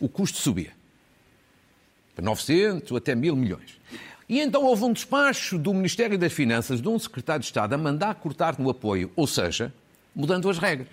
o 0.00 0.08
custo 0.08 0.38
subia 0.38 0.72
para 2.14 2.24
900 2.24 2.90
ou 2.90 2.96
até 2.96 3.14
1000 3.14 3.36
milhões. 3.36 3.80
E 4.32 4.40
então 4.40 4.64
houve 4.64 4.82
um 4.84 4.94
despacho 4.94 5.58
do 5.58 5.74
Ministério 5.74 6.16
das 6.16 6.32
Finanças, 6.32 6.80
de 6.80 6.88
um 6.88 6.98
secretário 6.98 7.40
de 7.40 7.48
Estado, 7.48 7.74
a 7.74 7.76
mandar 7.76 8.14
cortar 8.14 8.58
no 8.58 8.70
apoio, 8.70 9.12
ou 9.14 9.26
seja, 9.26 9.70
mudando 10.16 10.48
as 10.48 10.56
regras. 10.56 10.88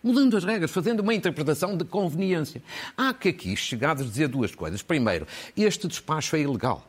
mudando 0.00 0.36
as 0.36 0.44
regras, 0.44 0.70
fazendo 0.70 1.00
uma 1.00 1.12
interpretação 1.12 1.76
de 1.76 1.84
conveniência. 1.84 2.62
Há 2.96 3.12
que 3.12 3.30
aqui 3.30 3.56
chegados 3.56 4.08
dizer 4.08 4.28
duas 4.28 4.54
coisas. 4.54 4.82
Primeiro, 4.82 5.26
este 5.56 5.88
despacho 5.88 6.36
é 6.36 6.42
ilegal. 6.42 6.86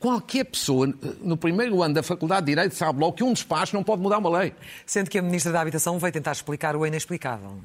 Qualquer 0.00 0.44
pessoa, 0.44 0.86
no 1.20 1.36
primeiro 1.36 1.82
ano 1.82 1.92
da 1.92 2.02
Faculdade 2.02 2.46
de 2.46 2.52
Direito, 2.52 2.74
sabe 2.74 2.98
logo 2.98 3.12
que 3.12 3.22
um 3.22 3.34
despacho 3.34 3.76
não 3.76 3.82
pode 3.82 4.00
mudar 4.00 4.16
uma 4.16 4.30
lei. 4.30 4.54
Sendo 4.86 5.10
que 5.10 5.18
a 5.18 5.22
Ministra 5.22 5.52
da 5.52 5.60
Habitação 5.60 5.98
veio 5.98 6.10
tentar 6.10 6.32
explicar 6.32 6.74
o 6.74 6.86
inexplicável. 6.86 7.58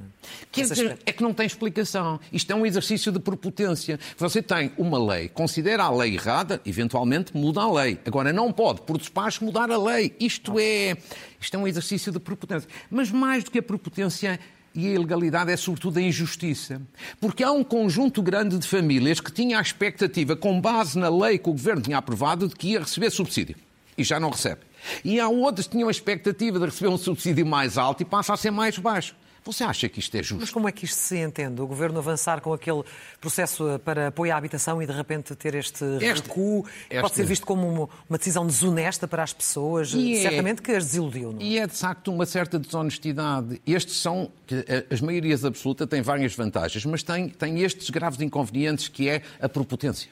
Quer 0.51 0.63
dizer, 0.63 0.99
é 1.05 1.13
que 1.13 1.23
não 1.23 1.33
tem 1.33 1.45
explicação. 1.45 2.19
Isto 2.33 2.51
é 2.51 2.55
um 2.55 2.65
exercício 2.65 3.09
de 3.09 3.19
prepotência. 3.19 3.97
Você 4.17 4.41
tem 4.41 4.69
uma 4.77 4.99
lei, 4.99 5.29
considera 5.29 5.83
a 5.83 5.89
lei 5.89 6.15
errada, 6.15 6.59
eventualmente 6.65 7.35
muda 7.37 7.61
a 7.61 7.71
lei. 7.71 7.97
Agora, 8.05 8.33
não 8.33 8.51
pode, 8.51 8.81
por 8.81 8.97
despacho, 8.97 9.45
mudar 9.45 9.71
a 9.71 9.77
lei. 9.77 10.13
Isto 10.19 10.59
é, 10.59 10.97
isto 11.39 11.55
é 11.55 11.57
um 11.57 11.65
exercício 11.65 12.11
de 12.11 12.19
prepotência. 12.19 12.69
Mas 12.91 13.11
mais 13.11 13.45
do 13.45 13.51
que 13.51 13.59
a 13.59 13.63
prepotência, 13.63 14.37
e 14.75 14.87
a 14.87 14.91
ilegalidade 14.91 15.51
é 15.51 15.57
sobretudo 15.57 15.97
a 15.97 16.01
injustiça. 16.01 16.81
Porque 17.19 17.43
há 17.43 17.51
um 17.51 17.63
conjunto 17.63 18.21
grande 18.21 18.57
de 18.57 18.67
famílias 18.67 19.19
que 19.19 19.31
tinha 19.31 19.57
a 19.57 19.61
expectativa, 19.61 20.35
com 20.35 20.59
base 20.59 20.99
na 20.99 21.09
lei 21.09 21.37
que 21.37 21.49
o 21.49 21.53
governo 21.53 21.81
tinha 21.81 21.97
aprovado, 21.97 22.47
de 22.47 22.55
que 22.55 22.71
ia 22.71 22.79
receber 22.79 23.09
subsídio. 23.09 23.55
E 23.97 24.03
já 24.03 24.19
não 24.19 24.29
recebe. 24.29 24.61
E 25.03 25.19
há 25.19 25.29
outros 25.29 25.67
que 25.67 25.73
tinham 25.73 25.87
a 25.87 25.91
expectativa 25.91 26.59
de 26.59 26.65
receber 26.65 26.89
um 26.89 26.97
subsídio 26.97 27.45
mais 27.45 27.77
alto 27.77 28.01
e 28.01 28.05
passa 28.05 28.33
a 28.33 28.37
ser 28.37 28.51
mais 28.51 28.77
baixo. 28.77 29.15
Você 29.45 29.63
acha 29.63 29.87
que 29.87 29.99
isto 29.99 30.15
é 30.15 30.23
justo? 30.23 30.41
Mas 30.41 30.49
como 30.49 30.67
é 30.67 30.71
que 30.71 30.85
isto 30.85 30.97
se 30.97 31.19
entende? 31.19 31.61
O 31.61 31.67
Governo 31.67 31.99
avançar 31.99 32.41
com 32.41 32.51
aquele 32.51 32.81
processo 33.21 33.79
para 33.85 34.07
apoio 34.07 34.33
à 34.33 34.37
habitação 34.37 34.81
e 34.81 34.87
de 34.87 34.91
repente 34.91 35.35
ter 35.35 35.53
este, 35.53 35.85
este 36.01 36.27
recuo 36.27 36.65
este... 36.89 36.99
pode 36.99 37.13
ser 37.13 37.25
visto 37.25 37.45
como 37.45 37.87
uma 38.09 38.17
decisão 38.17 38.45
desonesta 38.47 39.07
para 39.07 39.21
as 39.21 39.33
pessoas, 39.33 39.93
e 39.93 40.15
é- 40.15 40.21
certamente 40.23 40.61
é... 40.61 40.63
que 40.63 40.71
as 40.71 40.85
desiludiu. 40.85 41.31
Não? 41.31 41.39
É? 41.39 41.43
E 41.43 41.59
é 41.59 41.67
de 41.67 41.73
facto 41.73 42.11
uma 42.11 42.25
certa 42.25 42.57
desonestidade. 42.57 43.61
Estes 43.67 43.97
são, 43.97 44.31
as 44.89 44.99
maiorias 44.99 45.45
absolutas 45.45 45.87
têm 45.87 46.01
várias 46.01 46.35
vantagens, 46.35 46.83
mas 46.83 47.03
têm, 47.03 47.29
têm 47.29 47.61
estes 47.61 47.91
graves 47.91 48.19
inconvenientes 48.21 48.87
que 48.87 49.07
é 49.07 49.21
a 49.39 49.47
prepotência. 49.47 50.09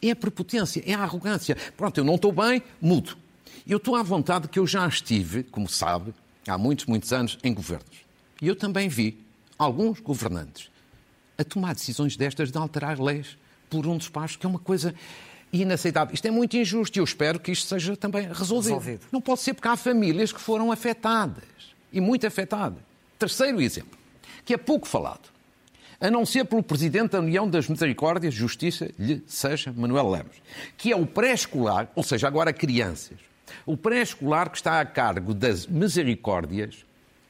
É 0.00 0.12
a 0.12 0.16
prepotência, 0.16 0.82
é 0.86 0.94
a 0.94 1.02
arrogância. 1.02 1.58
Pronto, 1.76 1.98
eu 1.98 2.04
não 2.04 2.14
estou 2.14 2.32
bem, 2.32 2.62
mudo. 2.80 3.18
Eu 3.66 3.76
estou 3.76 3.96
à 3.96 4.02
vontade 4.02 4.48
que 4.48 4.58
eu 4.58 4.66
já 4.66 4.88
estive, 4.88 5.42
como 5.42 5.68
sabe, 5.68 6.14
há 6.48 6.56
muitos, 6.56 6.86
muitos 6.86 7.12
anos, 7.12 7.38
em 7.44 7.52
governos. 7.52 8.05
E 8.40 8.48
eu 8.48 8.56
também 8.56 8.88
vi 8.88 9.18
alguns 9.58 10.00
governantes 10.00 10.70
a 11.38 11.44
tomar 11.44 11.74
decisões 11.74 12.16
destas 12.16 12.50
de 12.50 12.58
alterar 12.58 13.00
leis 13.00 13.36
por 13.68 13.86
um 13.86 13.96
despacho, 13.96 14.38
que 14.38 14.46
é 14.46 14.48
uma 14.48 14.58
coisa 14.58 14.94
inaceitável. 15.52 16.14
Isto 16.14 16.26
é 16.26 16.30
muito 16.30 16.56
injusto 16.56 16.98
e 16.98 17.00
eu 17.00 17.04
espero 17.04 17.38
que 17.38 17.52
isto 17.52 17.68
seja 17.68 17.96
também 17.96 18.26
resolvido. 18.26 18.74
resolvido. 18.74 19.06
Não 19.12 19.20
pode 19.20 19.40
ser 19.40 19.54
porque 19.54 19.68
há 19.68 19.76
famílias 19.76 20.32
que 20.32 20.40
foram 20.40 20.70
afetadas 20.70 21.44
e 21.92 22.00
muito 22.00 22.26
afetadas. 22.26 22.78
Terceiro 23.18 23.60
exemplo, 23.60 23.98
que 24.44 24.52
é 24.52 24.56
pouco 24.56 24.86
falado, 24.86 25.30
a 25.98 26.10
não 26.10 26.26
ser 26.26 26.44
pelo 26.44 26.62
Presidente 26.62 27.12
da 27.12 27.20
União 27.20 27.48
das 27.48 27.68
Misericórdias, 27.68 28.34
Justiça, 28.34 28.90
lhe 28.98 29.22
seja 29.26 29.72
Manuel 29.74 30.10
Lemos, 30.10 30.36
que 30.76 30.92
é 30.92 30.96
o 30.96 31.06
pré-escolar, 31.06 31.90
ou 31.94 32.02
seja, 32.02 32.26
agora 32.26 32.52
crianças, 32.52 33.16
o 33.64 33.76
pré-escolar 33.76 34.50
que 34.50 34.58
está 34.58 34.80
a 34.80 34.84
cargo 34.84 35.32
das 35.32 35.66
Misericórdias 35.66 36.84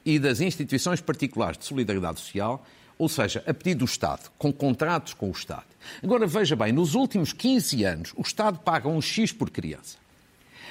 e 0.07 0.21
das 0.21 0.41
instituições 0.41 1.01
particulares 1.01 1.59
de 1.59 1.65
solidariedade 1.65 2.21
social, 2.21 2.65
ou 2.97 3.09
seja, 3.09 3.43
a 3.45 3.53
pedido 3.53 3.81
do 3.81 3.85
Estado, 3.85 4.31
com 4.39 4.53
contratos 4.53 5.13
com 5.13 5.29
o 5.29 5.33
Estado. 5.33 5.67
Agora 6.03 6.27
veja 6.27 6.55
bem, 6.55 6.73
nos 6.73 6.95
últimos 6.95 7.33
15 7.33 7.85
anos, 7.85 8.13
o 8.17 8.23
Estado 8.23 8.61
paga 8.61 8.89
um 8.89 9.03
X 9.03 9.33
por 9.33 9.51
criança. 9.51 9.99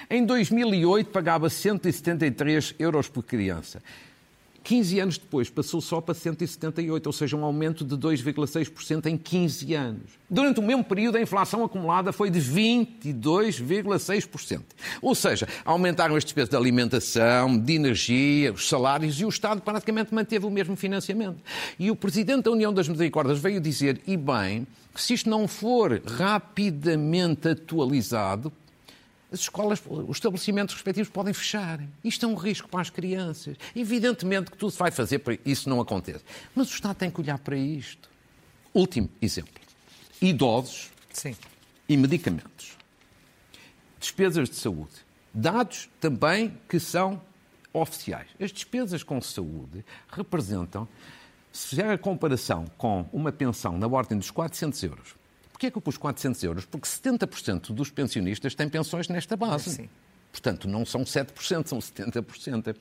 Em 0.09 0.25
2008 0.25 1.09
pagava 1.09 1.49
173 1.49 2.75
euros 2.79 3.09
por 3.09 3.23
criança. 3.23 3.81
15 4.65 4.99
anos 4.99 5.17
depois 5.19 5.47
passou 5.47 5.79
só 5.79 6.01
para 6.01 6.15
178, 6.15 7.05
ou 7.05 7.13
seja, 7.13 7.37
um 7.37 7.45
aumento 7.45 7.85
de 7.85 7.95
2,6% 7.95 9.05
em 9.05 9.15
15 9.15 9.75
anos. 9.75 10.17
Durante 10.27 10.59
o 10.59 10.63
mesmo 10.63 10.83
período, 10.83 11.17
a 11.17 11.21
inflação 11.21 11.63
acumulada 11.63 12.11
foi 12.11 12.31
de 12.31 12.41
22,6%. 12.41 14.63
Ou 15.03 15.13
seja, 15.13 15.47
aumentaram 15.63 16.15
as 16.15 16.23
despesas 16.23 16.49
de 16.49 16.55
alimentação, 16.55 17.59
de 17.59 17.73
energia, 17.73 18.51
os 18.51 18.67
salários 18.67 19.21
e 19.21 19.25
o 19.25 19.29
Estado 19.29 19.61
praticamente 19.61 20.11
manteve 20.11 20.47
o 20.47 20.49
mesmo 20.49 20.75
financiamento. 20.75 21.37
E 21.77 21.91
o 21.91 21.95
Presidente 21.95 22.45
da 22.45 22.51
União 22.51 22.73
das 22.73 22.89
Misericórdias 22.89 23.37
veio 23.37 23.61
dizer, 23.61 24.01
e 24.07 24.17
bem, 24.17 24.65
que 24.95 25.01
se 25.01 25.13
isto 25.13 25.29
não 25.29 25.47
for 25.47 26.01
rapidamente 26.07 27.49
atualizado, 27.49 28.51
as 29.31 29.41
escolas, 29.41 29.81
os 29.87 30.17
estabelecimentos 30.17 30.75
respectivos 30.75 31.09
podem 31.09 31.33
fechar. 31.33 31.81
Isto 32.03 32.25
é 32.25 32.29
um 32.29 32.35
risco 32.35 32.69
para 32.69 32.81
as 32.81 32.89
crianças. 32.89 33.57
Evidentemente 33.75 34.51
que 34.51 34.57
tudo 34.57 34.71
se 34.71 34.77
vai 34.77 34.91
fazer 34.91 35.19
para 35.19 35.37
isso 35.45 35.67
não 35.69 35.81
aconteça. 35.81 36.23
Mas 36.53 36.69
o 36.69 36.73
Estado 36.73 36.95
tem 36.95 37.09
que 37.09 37.19
olhar 37.19 37.37
para 37.39 37.57
isto. 37.57 38.09
Último 38.73 39.09
exemplo. 39.21 39.53
Idosos 40.21 40.91
Sim. 41.11 41.35
e 41.89 41.97
medicamentos. 41.97 42.77
Despesas 43.99 44.49
de 44.49 44.55
saúde. 44.55 44.93
Dados 45.33 45.89
também 45.99 46.57
que 46.69 46.79
são 46.79 47.21
oficiais. 47.73 48.27
As 48.39 48.51
despesas 48.51 49.03
com 49.03 49.19
saúde 49.19 49.83
representam, 50.09 50.87
se 51.51 51.67
fizer 51.67 51.89
a 51.89 51.97
comparação 51.97 52.65
com 52.77 53.07
uma 53.11 53.31
pensão 53.31 53.77
na 53.77 53.87
ordem 53.87 54.17
dos 54.17 54.31
400 54.31 54.81
euros, 54.83 55.15
Porquê 55.55 55.67
é 55.67 55.71
que 55.71 55.77
eu 55.77 55.81
pus 55.81 55.95
400 55.95 56.43
euros? 56.43 56.65
Porque 56.65 56.85
70% 56.85 57.71
dos 57.71 57.89
pensionistas 57.89 58.53
têm 58.53 58.67
pensões 58.67 59.07
nesta 59.07 59.37
base. 59.37 59.69
Sim. 59.69 59.89
Portanto, 60.29 60.67
não 60.67 60.85
são 60.85 61.05
7%, 61.05 61.65
são 61.65 61.79
70%. 61.79 62.75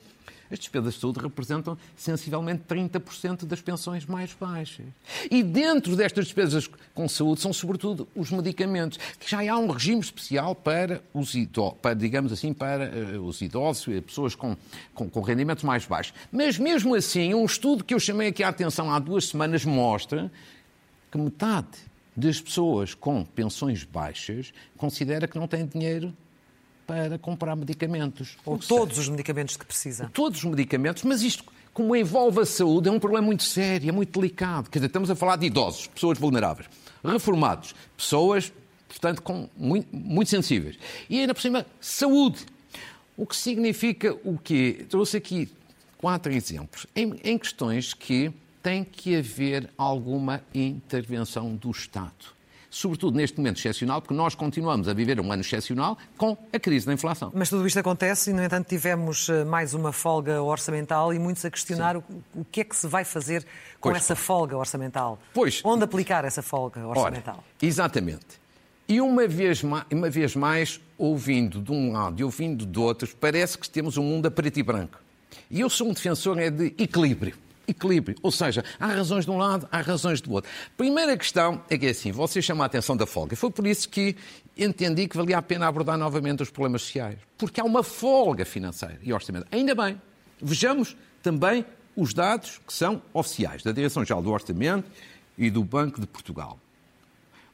As 0.51 0.59
despesas 0.59 0.95
de 0.95 0.99
saúde 0.99 1.21
representam 1.21 1.77
sensivelmente 1.95 2.63
30% 2.67 3.45
das 3.45 3.61
pensões 3.61 4.05
mais 4.05 4.33
baixas. 4.33 4.87
E 5.31 5.41
dentro 5.41 5.95
destas 5.95 6.25
despesas 6.25 6.69
com 6.93 7.07
saúde 7.07 7.39
são 7.39 7.53
sobretudo 7.53 8.09
os 8.13 8.29
medicamentos, 8.29 8.99
que 9.17 9.31
já 9.31 9.39
há 9.49 9.57
um 9.57 9.69
regime 9.69 10.01
especial 10.01 10.53
para 10.53 11.01
os 11.13 11.33
idosos, 11.33 11.79
para, 11.81 11.93
digamos 11.93 12.33
assim, 12.33 12.53
para 12.53 12.91
uh, 12.91 13.25
os 13.25 13.39
idosos, 13.41 13.87
e 13.87 14.01
pessoas 14.01 14.35
com, 14.35 14.57
com, 14.93 15.09
com 15.09 15.21
rendimentos 15.21 15.63
mais 15.63 15.85
baixos. 15.85 16.13
Mas 16.29 16.59
mesmo 16.59 16.93
assim, 16.93 17.33
um 17.35 17.45
estudo 17.45 17.85
que 17.85 17.93
eu 17.93 18.01
chamei 18.01 18.27
aqui 18.27 18.43
a 18.43 18.49
atenção 18.49 18.91
há 18.91 18.99
duas 18.99 19.29
semanas 19.29 19.63
mostra 19.63 20.29
que 21.09 21.17
metade 21.17 21.94
das 22.15 22.39
pessoas 22.39 22.93
com 22.93 23.25
pensões 23.25 23.83
baixas 23.83 24.53
considera 24.77 25.27
que 25.27 25.37
não 25.37 25.47
têm 25.47 25.65
dinheiro 25.65 26.15
para 26.87 27.17
comprar 27.17 27.55
medicamentos. 27.55 28.37
Ou 28.45 28.57
todos 28.57 28.97
os 28.97 29.09
medicamentos 29.09 29.57
que 29.57 29.65
precisa. 29.65 30.09
Todos 30.13 30.39
os 30.39 30.45
medicamentos, 30.45 31.03
mas 31.03 31.21
isto, 31.21 31.43
como 31.73 31.95
envolve 31.95 32.41
a 32.41 32.45
saúde, 32.45 32.87
é 32.87 32.91
um 32.91 32.99
problema 32.99 33.25
muito 33.25 33.43
sério, 33.43 33.89
é 33.89 33.91
muito 33.91 34.19
delicado. 34.19 34.69
Quer 34.69 34.79
dizer, 34.79 34.87
estamos 34.87 35.09
a 35.09 35.15
falar 35.15 35.35
de 35.35 35.47
idosos, 35.47 35.87
pessoas 35.87 36.17
vulneráveis, 36.17 36.69
reformados, 37.03 37.75
pessoas, 37.97 38.53
portanto, 38.87 39.21
com, 39.21 39.49
muito, 39.57 39.93
muito 39.93 40.29
sensíveis. 40.29 40.77
E 41.09 41.19
ainda 41.19 41.33
por 41.33 41.41
cima, 41.41 41.65
saúde. 41.81 42.45
O 43.17 43.25
que 43.25 43.35
significa 43.35 44.13
o 44.25 44.37
quê? 44.37 44.85
Trouxe 44.89 45.17
aqui 45.17 45.49
quatro 45.97 46.33
exemplos 46.33 46.85
em, 46.93 47.15
em 47.23 47.37
questões 47.37 47.93
que 47.93 48.31
tem 48.65 48.83
que 48.83 49.15
haver 49.15 49.69
alguma 49.77 50.41
intervenção 50.51 51.55
do 51.55 51.69
Estado. 51.69 52.33
Sobretudo 52.67 53.15
neste 53.15 53.37
momento 53.37 53.59
excepcional, 53.59 54.01
porque 54.01 54.15
nós 54.15 54.33
continuamos 54.33 54.87
a 54.87 54.93
viver 54.93 55.19
um 55.21 55.31
ano 55.31 55.43
excepcional 55.43 55.95
com 56.17 56.35
a 56.51 56.57
crise 56.57 56.83
da 56.83 56.91
inflação. 56.91 57.31
Mas 57.35 57.47
tudo 57.47 57.67
isto 57.67 57.77
acontece 57.77 58.31
e, 58.31 58.33
no 58.33 58.43
entanto, 58.43 58.67
tivemos 58.67 59.29
eh, 59.29 59.45
mais 59.45 59.75
uma 59.75 59.93
folga 59.93 60.41
orçamental 60.41 61.13
e 61.13 61.19
muitos 61.19 61.45
a 61.45 61.51
questionar 61.51 61.95
o, 61.95 62.03
o, 62.33 62.43
que 62.43 62.61
é 62.61 62.63
que 62.63 62.75
se 62.75 62.87
vai 62.87 63.05
fazer 63.05 63.45
com 63.79 63.89
pois, 63.89 64.01
essa 64.01 64.15
folga 64.15 64.57
orçamental. 64.57 65.19
Pois. 65.31 65.61
Onde 65.63 65.83
aplicar 65.83 66.25
essa 66.25 66.41
folga 66.41 66.87
orçamental? 66.87 67.35
Ora, 67.35 67.45
exatamente. 67.61 68.41
E 68.87 68.99
uma 68.99 69.27
vez, 69.27 69.61
mais, 69.61 69.85
uma 69.91 70.09
vez 70.09 70.35
mais, 70.35 70.81
ouvindo 70.97 71.61
de 71.61 71.71
um 71.71 71.91
lado 71.91 72.19
e 72.19 72.23
ouvindo 72.23 72.65
de 72.65 72.79
outros, 72.79 73.13
parece 73.13 73.59
que 73.59 73.69
temos 73.69 73.95
um 73.95 74.03
mundo 74.03 74.25
a 74.25 74.31
preto 74.31 74.59
e 74.59 74.63
branco. 74.63 74.99
E 75.51 75.61
eu 75.61 75.69
sou 75.69 75.87
um 75.87 75.93
defensor 75.93 76.39
é 76.39 76.49
de 76.49 76.73
equilíbrio 76.79 77.44
equilíbrio. 77.67 78.17
Ou 78.21 78.31
seja, 78.31 78.63
há 78.79 78.87
razões 78.87 79.25
de 79.25 79.31
um 79.31 79.37
lado, 79.37 79.67
há 79.71 79.81
razões 79.81 80.21
do 80.21 80.31
outro. 80.31 80.49
Primeira 80.77 81.17
questão 81.17 81.61
é 81.69 81.77
que 81.77 81.87
é 81.87 81.89
assim, 81.89 82.11
você 82.11 82.41
chama 82.41 82.63
a 82.63 82.67
atenção 82.67 82.95
da 82.95 83.05
folga. 83.05 83.35
Foi 83.35 83.51
por 83.51 83.65
isso 83.65 83.89
que 83.89 84.15
entendi 84.57 85.07
que 85.07 85.17
valia 85.17 85.37
a 85.37 85.41
pena 85.41 85.67
abordar 85.67 85.97
novamente 85.97 86.43
os 86.43 86.49
problemas 86.49 86.83
sociais. 86.83 87.17
Porque 87.37 87.59
há 87.59 87.63
uma 87.63 87.83
folga 87.83 88.45
financeira 88.45 88.99
e 89.01 89.13
orçamento. 89.13 89.47
Ainda 89.51 89.75
bem. 89.75 90.01
Vejamos 90.41 90.95
também 91.21 91.65
os 91.95 92.13
dados 92.13 92.59
que 92.65 92.73
são 92.73 93.01
oficiais 93.13 93.63
da 93.63 93.71
Direção-Geral 93.71 94.21
do 94.21 94.31
Orçamento 94.31 94.89
e 95.37 95.49
do 95.49 95.63
Banco 95.63 95.99
de 95.99 96.07
Portugal. 96.07 96.59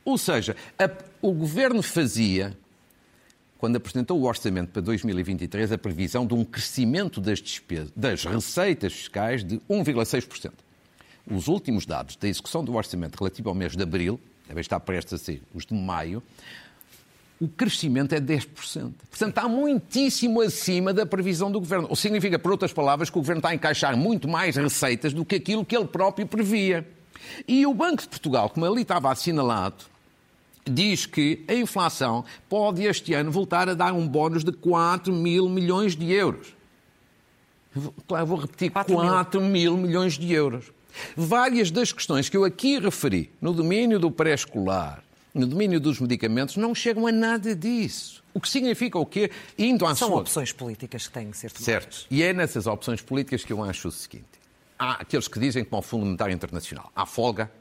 Ou 0.04 0.18
seja, 0.18 0.56
a, 0.80 0.90
o 1.22 1.32
governo 1.32 1.82
fazia 1.84 2.58
quando 3.62 3.76
apresentou 3.76 4.20
o 4.20 4.24
orçamento 4.24 4.72
para 4.72 4.82
2023, 4.82 5.72
a 5.72 5.78
previsão 5.78 6.26
de 6.26 6.34
um 6.34 6.44
crescimento 6.44 7.22
das, 7.22 7.40
despesas, 7.40 7.92
das 7.96 8.26
receitas 8.26 8.92
fiscais 8.92 9.44
de 9.44 9.60
1,6%. 9.70 10.52
Os 11.30 11.48
últimos 11.48 11.86
dados 11.86 12.16
da 12.16 12.28
execução 12.28 12.66
do 12.66 12.74
orçamento 12.74 13.20
relativo 13.20 13.50
ao 13.50 13.54
mês 13.54 13.78
de 13.78 13.84
abril, 13.84 14.20
devem 14.48 14.62
estar 14.62 14.80
prestes 14.80 15.14
a 15.14 15.18
ser 15.20 15.44
os 15.54 15.64
de 15.64 15.76
maio, 15.76 16.24
o 17.40 17.48
crescimento 17.48 18.16
é 18.16 18.20
10%. 18.20 18.48
Portanto, 19.08 19.30
está 19.30 19.48
muitíssimo 19.48 20.42
acima 20.42 20.92
da 20.92 21.06
previsão 21.06 21.52
do 21.52 21.60
Governo. 21.60 21.88
O 21.92 21.96
significa, 21.96 22.40
por 22.40 22.52
outras 22.54 22.74
palavras, 22.74 23.12
que 23.12 23.18
o 23.20 23.22
Governo 23.22 23.42
está 23.42 23.50
a 23.50 23.54
encaixar 23.54 23.96
muito 23.96 24.28
mais 24.28 24.56
receitas 24.56 25.14
do 25.14 25.24
que 25.24 25.36
aquilo 25.36 25.64
que 25.64 25.78
ele 25.78 25.86
próprio 25.86 26.26
previa. 26.26 26.88
E 27.48 27.64
o 27.68 27.76
Banco 27.76 28.02
de 28.02 28.10
Portugal, 28.10 28.50
como 28.50 28.66
ali 28.66 28.82
estava 28.82 29.12
assinalado, 29.12 29.91
diz 30.66 31.06
que 31.06 31.44
a 31.48 31.54
inflação 31.54 32.24
pode 32.50 32.84
este 32.84 33.14
ano 33.14 33.32
voltar 33.32 33.70
a 33.70 33.74
dar 33.74 33.94
um 33.94 34.08
bónus 34.08 34.44
de 34.44 34.52
4 34.52 35.14
mil 35.14 35.50
milhões 35.50 35.96
de 35.96 36.12
euros. 36.12 36.56
Claro, 38.08 38.26
vou 38.26 38.38
repetir, 38.38 38.70
4, 38.70 38.94
4 38.94 39.42
mil. 39.42 39.50
mil 39.50 39.78
milhões 39.78 40.18
de 40.18 40.32
euros. 40.34 40.72
Várias 41.16 41.72
das 41.72 41.92
questões 41.94 42.28
que 42.28 42.36
eu 42.36 42.44
aqui 42.44 42.78
referi, 42.80 43.32
no 43.40 43.54
domínio 43.54 43.98
do 43.98 44.12
pré-escolar, 44.12 45.02
no 45.34 45.48
domínio 45.48 45.80
dos 45.80 46.00
medicamentos, 46.00 46.58
não 46.58 46.76
chegam 46.76 47.08
a 47.08 47.12
nada 47.12 47.56
disso. 47.56 48.22
O 48.34 48.42
que 48.42 48.50
significa 48.50 49.00
o 49.00 49.06
quê? 49.06 49.32
Indo 49.58 49.86
à 49.86 49.96
São 49.96 50.10
sua... 50.10 50.22
opções 50.22 50.52
políticas 50.52 51.08
que 51.08 51.14
têm 51.14 51.32
que 51.32 51.38
ser 51.38 51.50
tomadas. 51.50 51.66
Certo. 51.66 52.08
E 52.12 52.22
é 52.22 52.34
nessas 52.34 52.68
opções 52.68 53.02
políticas 53.02 53.46
que 53.46 53.54
eu 53.54 53.64
acho 53.64 53.88
o 53.88 53.92
seguinte. 53.92 54.26
Há 54.78 54.94
aqueles 54.94 55.28
que 55.28 55.40
dizem 55.40 55.64
que, 55.64 55.74
o 55.74 55.82
Fundo 55.82 56.06
Monetário 56.06 56.34
Internacional, 56.34 56.92
há 56.96 57.06
folga, 57.06 57.52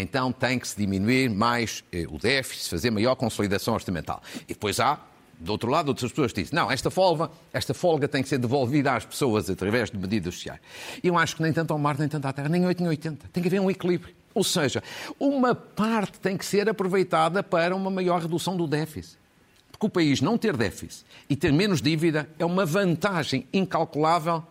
então 0.00 0.32
tem 0.32 0.58
que 0.58 0.68
se 0.68 0.76
diminuir 0.76 1.30
mais 1.30 1.82
eh, 1.92 2.06
o 2.08 2.18
déficit, 2.18 2.68
fazer 2.68 2.90
maior 2.90 3.14
consolidação 3.14 3.74
orçamental. 3.74 4.22
E 4.42 4.54
depois 4.54 4.80
há 4.80 5.00
do 5.40 5.52
outro 5.52 5.70
lado, 5.70 5.88
outras 5.88 6.10
pessoas 6.10 6.32
dizem, 6.32 6.52
não, 6.52 6.70
esta 6.70 6.90
folga, 6.90 7.30
esta 7.52 7.72
folga 7.72 8.08
tem 8.08 8.22
que 8.22 8.28
ser 8.28 8.38
devolvida 8.38 8.94
às 8.94 9.04
pessoas 9.04 9.48
através 9.48 9.90
de 9.90 9.96
medidas 9.96 10.34
sociais. 10.34 10.60
Eu 11.02 11.16
acho 11.16 11.36
que 11.36 11.42
nem 11.42 11.52
tanto 11.52 11.72
ao 11.72 11.78
mar, 11.78 11.96
nem 11.98 12.08
tanto 12.08 12.26
à 12.26 12.32
terra, 12.32 12.48
nem 12.48 12.66
8 12.66 12.80
nem 12.80 12.88
80. 12.88 13.28
Tem 13.32 13.42
que 13.42 13.48
haver 13.48 13.60
um 13.60 13.70
equilíbrio. 13.70 14.14
Ou 14.34 14.42
seja, 14.42 14.82
uma 15.18 15.54
parte 15.54 16.18
tem 16.18 16.36
que 16.36 16.44
ser 16.44 16.68
aproveitada 16.68 17.42
para 17.42 17.74
uma 17.74 17.90
maior 17.90 18.20
redução 18.20 18.56
do 18.56 18.66
déficit. 18.66 19.16
Porque 19.70 19.86
o 19.86 19.90
país 19.90 20.20
não 20.20 20.36
ter 20.36 20.56
déficit 20.56 21.04
e 21.30 21.36
ter 21.36 21.52
menos 21.52 21.80
dívida 21.80 22.28
é 22.38 22.44
uma 22.44 22.66
vantagem 22.66 23.46
incalculável, 23.52 24.42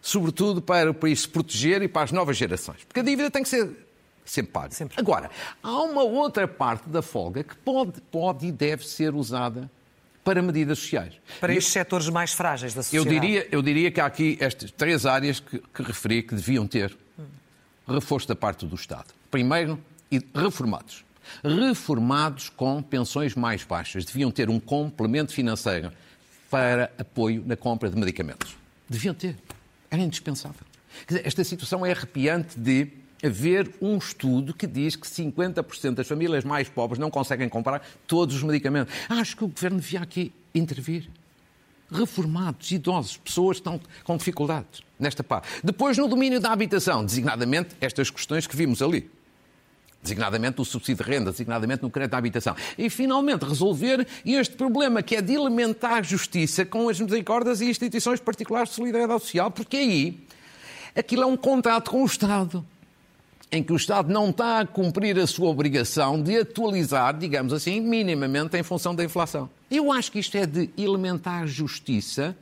sobretudo 0.00 0.60
para 0.60 0.90
o 0.90 0.94
país 0.94 1.22
se 1.22 1.28
proteger 1.28 1.82
e 1.82 1.88
para 1.88 2.02
as 2.02 2.12
novas 2.12 2.36
gerações. 2.36 2.84
Porque 2.86 3.00
a 3.00 3.02
dívida 3.02 3.30
tem 3.30 3.42
que 3.42 3.48
ser 3.48 3.87
sempre 4.30 4.52
paga. 4.52 4.74
Sempre. 4.74 4.98
Agora, 4.98 5.30
há 5.62 5.82
uma 5.82 6.02
outra 6.02 6.46
parte 6.46 6.88
da 6.88 7.02
folga 7.02 7.42
que 7.42 7.56
pode, 7.56 8.00
pode 8.02 8.46
e 8.46 8.52
deve 8.52 8.86
ser 8.86 9.14
usada 9.14 9.70
para 10.22 10.42
medidas 10.42 10.78
sociais. 10.78 11.14
Para 11.40 11.54
estes 11.54 11.72
setores 11.72 12.08
mais 12.08 12.32
frágeis 12.32 12.74
da 12.74 12.82
sociedade. 12.82 13.14
Eu 13.14 13.20
diria, 13.20 13.48
eu 13.50 13.62
diria 13.62 13.90
que 13.90 14.00
há 14.00 14.06
aqui 14.06 14.36
estas 14.40 14.70
três 14.70 15.06
áreas 15.06 15.40
que, 15.40 15.58
que 15.58 15.82
referi 15.82 16.22
que 16.22 16.34
deviam 16.34 16.66
ter 16.66 16.96
reforço 17.86 18.28
da 18.28 18.36
parte 18.36 18.66
do 18.66 18.74
Estado. 18.74 19.06
Primeiro, 19.30 19.80
reformados. 20.34 21.04
Reformados 21.42 22.48
com 22.48 22.82
pensões 22.82 23.34
mais 23.34 23.64
baixas 23.64 24.04
deviam 24.04 24.30
ter 24.30 24.48
um 24.50 24.60
complemento 24.60 25.32
financeiro 25.32 25.92
para 26.50 26.90
apoio 26.98 27.42
na 27.46 27.56
compra 27.56 27.90
de 27.90 27.96
medicamentos. 27.96 28.56
Deviam 28.88 29.14
ter. 29.14 29.36
Era 29.90 30.02
indispensável. 30.02 30.66
Esta 31.24 31.44
situação 31.44 31.84
é 31.84 31.92
arrepiante 31.92 32.58
de 32.58 32.88
haver 33.22 33.70
um 33.80 33.96
estudo 33.98 34.54
que 34.54 34.66
diz 34.66 34.96
que 34.96 35.06
50% 35.06 35.94
das 35.94 36.06
famílias 36.06 36.44
mais 36.44 36.68
pobres 36.68 36.98
não 36.98 37.10
conseguem 37.10 37.48
comprar 37.48 37.82
todos 38.06 38.36
os 38.36 38.42
medicamentos. 38.42 38.94
Acho 39.08 39.36
que 39.36 39.44
o 39.44 39.48
governo 39.48 39.80
devia 39.80 40.00
aqui 40.00 40.32
intervir. 40.54 41.10
Reformados, 41.90 42.70
idosos, 42.70 43.16
pessoas 43.16 43.56
que 43.56 43.60
estão 43.60 43.80
com 44.04 44.16
dificuldades 44.16 44.82
nesta 44.98 45.24
parte. 45.24 45.48
Depois, 45.64 45.96
no 45.96 46.06
domínio 46.06 46.38
da 46.38 46.52
habitação, 46.52 47.04
designadamente 47.04 47.74
estas 47.80 48.10
questões 48.10 48.46
que 48.46 48.54
vimos 48.54 48.82
ali. 48.82 49.10
Designadamente 50.02 50.60
o 50.60 50.64
subsídio 50.64 51.02
de 51.04 51.10
renda, 51.10 51.30
designadamente 51.30 51.82
no 51.82 51.90
crédito 51.90 52.14
à 52.14 52.18
habitação. 52.18 52.54
E, 52.76 52.90
finalmente, 52.90 53.44
resolver 53.44 54.06
este 54.24 54.54
problema 54.54 55.02
que 55.02 55.16
é 55.16 55.22
de 55.22 55.32
elementar 55.32 56.04
justiça 56.04 56.64
com 56.64 56.88
as 56.88 57.00
misericórdias 57.00 57.60
e 57.62 57.70
instituições 57.70 58.20
particulares 58.20 58.68
de 58.68 58.76
solidariedade 58.76 59.22
social, 59.22 59.50
porque 59.50 59.78
aí 59.78 60.20
aquilo 60.94 61.22
é 61.22 61.26
um 61.26 61.36
contrato 61.36 61.90
com 61.90 62.02
o 62.02 62.06
Estado 62.06 62.64
em 63.50 63.62
que 63.62 63.72
o 63.72 63.76
Estado 63.76 64.12
não 64.12 64.30
está 64.30 64.60
a 64.60 64.66
cumprir 64.66 65.18
a 65.18 65.26
sua 65.26 65.48
obrigação 65.48 66.22
de 66.22 66.38
atualizar, 66.38 67.16
digamos 67.16 67.52
assim, 67.52 67.80
minimamente 67.80 68.56
em 68.56 68.62
função 68.62 68.94
da 68.94 69.04
inflação. 69.04 69.48
Eu 69.70 69.90
acho 69.92 70.12
que 70.12 70.18
isto 70.18 70.36
é 70.36 70.46
de 70.46 70.70
elementar 70.76 71.46
justiça 71.46 72.36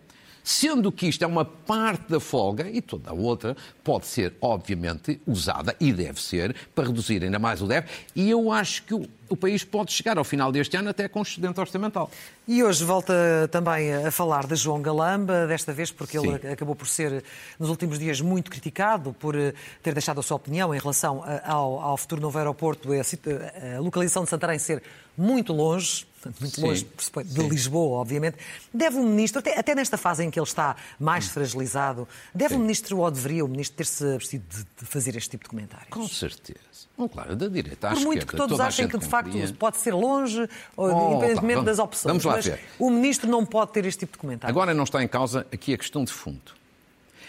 Sendo 0.48 0.92
que 0.92 1.08
isto 1.08 1.24
é 1.24 1.26
uma 1.26 1.44
parte 1.44 2.08
da 2.08 2.20
folga 2.20 2.70
e 2.70 2.80
toda 2.80 3.10
a 3.10 3.12
outra 3.12 3.56
pode 3.82 4.06
ser, 4.06 4.32
obviamente, 4.40 5.20
usada 5.26 5.74
e 5.80 5.92
deve 5.92 6.22
ser 6.22 6.54
para 6.72 6.86
reduzir 6.86 7.20
ainda 7.24 7.36
mais 7.36 7.60
o 7.60 7.66
déficit. 7.66 8.06
E 8.14 8.30
eu 8.30 8.52
acho 8.52 8.84
que 8.84 8.94
o, 8.94 9.08
o 9.28 9.36
país 9.36 9.64
pode 9.64 9.90
chegar 9.90 10.16
ao 10.18 10.22
final 10.22 10.52
deste 10.52 10.76
ano 10.76 10.90
até 10.90 11.08
com 11.08 11.20
excedente 11.20 11.58
orçamental. 11.58 12.08
E 12.46 12.62
hoje 12.62 12.84
volta 12.84 13.12
também 13.50 13.92
a 13.92 14.12
falar 14.12 14.46
de 14.46 14.54
João 14.54 14.80
Galamba, 14.80 15.48
desta 15.48 15.72
vez 15.72 15.90
porque 15.90 16.16
Sim. 16.16 16.34
ele 16.34 16.52
acabou 16.52 16.76
por 16.76 16.86
ser, 16.86 17.24
nos 17.58 17.68
últimos 17.68 17.98
dias, 17.98 18.20
muito 18.20 18.48
criticado 18.48 19.12
por 19.14 19.34
eh, 19.34 19.52
ter 19.82 19.94
deixado 19.94 20.20
a 20.20 20.22
sua 20.22 20.36
opinião 20.36 20.72
em 20.72 20.78
relação 20.78 21.24
ao, 21.42 21.80
ao 21.80 21.96
futuro 21.96 22.20
novo 22.20 22.38
aeroporto, 22.38 22.90
a, 22.92 23.76
a 23.76 23.80
localização 23.80 24.22
de 24.22 24.30
Santarém 24.30 24.60
ser 24.60 24.80
muito 25.18 25.52
longe 25.52 26.06
muito 26.40 26.56
Sim. 26.56 26.62
longe 26.62 26.86
de 27.24 27.32
Sim. 27.32 27.48
Lisboa, 27.48 27.98
obviamente. 27.98 28.36
Deve 28.72 28.96
o 28.96 29.02
ministro, 29.02 29.40
até, 29.40 29.58
até, 29.58 29.74
nesta 29.74 29.96
fase 29.96 30.24
em 30.24 30.30
que 30.30 30.38
ele 30.38 30.46
está 30.46 30.76
mais 30.98 31.28
fragilizado, 31.28 32.08
deve 32.34 32.54
Sim. 32.54 32.60
o 32.60 32.62
ministro 32.62 32.98
ou 32.98 33.10
deveria 33.10 33.44
o 33.44 33.48
ministro 33.48 33.76
ter-se 33.76 34.14
abstido 34.14 34.44
de, 34.48 34.64
de, 34.80 34.86
fazer 34.86 35.16
este 35.16 35.30
tipo 35.30 35.44
de 35.44 35.50
comentários? 35.50 35.88
Com 35.90 36.06
certeza. 36.08 36.58
Bom, 36.96 37.08
claro, 37.08 37.36
da 37.36 37.48
direita 37.48 37.88
à 37.88 37.92
Por 37.92 38.00
muito 38.00 38.26
que 38.26 38.36
todos 38.36 38.58
achem 38.58 38.88
que, 38.88 38.98
de 38.98 39.06
facto, 39.06 39.32
pode 39.58 39.76
ser 39.78 39.92
longe, 39.92 40.48
oh, 40.76 41.12
independentemente 41.12 41.62
das 41.62 41.78
opções. 41.78 42.10
Vamos 42.10 42.24
lá 42.24 42.36
mas 42.36 42.46
ver. 42.46 42.60
o 42.78 42.90
ministro 42.90 43.28
não 43.28 43.44
pode 43.44 43.72
ter 43.72 43.84
este 43.84 44.00
tipo 44.00 44.12
de 44.12 44.18
comentário. 44.18 44.50
Agora 44.50 44.72
não 44.72 44.84
está 44.84 45.02
em 45.02 45.08
causa 45.08 45.46
aqui 45.52 45.74
a 45.74 45.78
questão 45.78 46.04
de 46.04 46.12
fundo. 46.12 46.56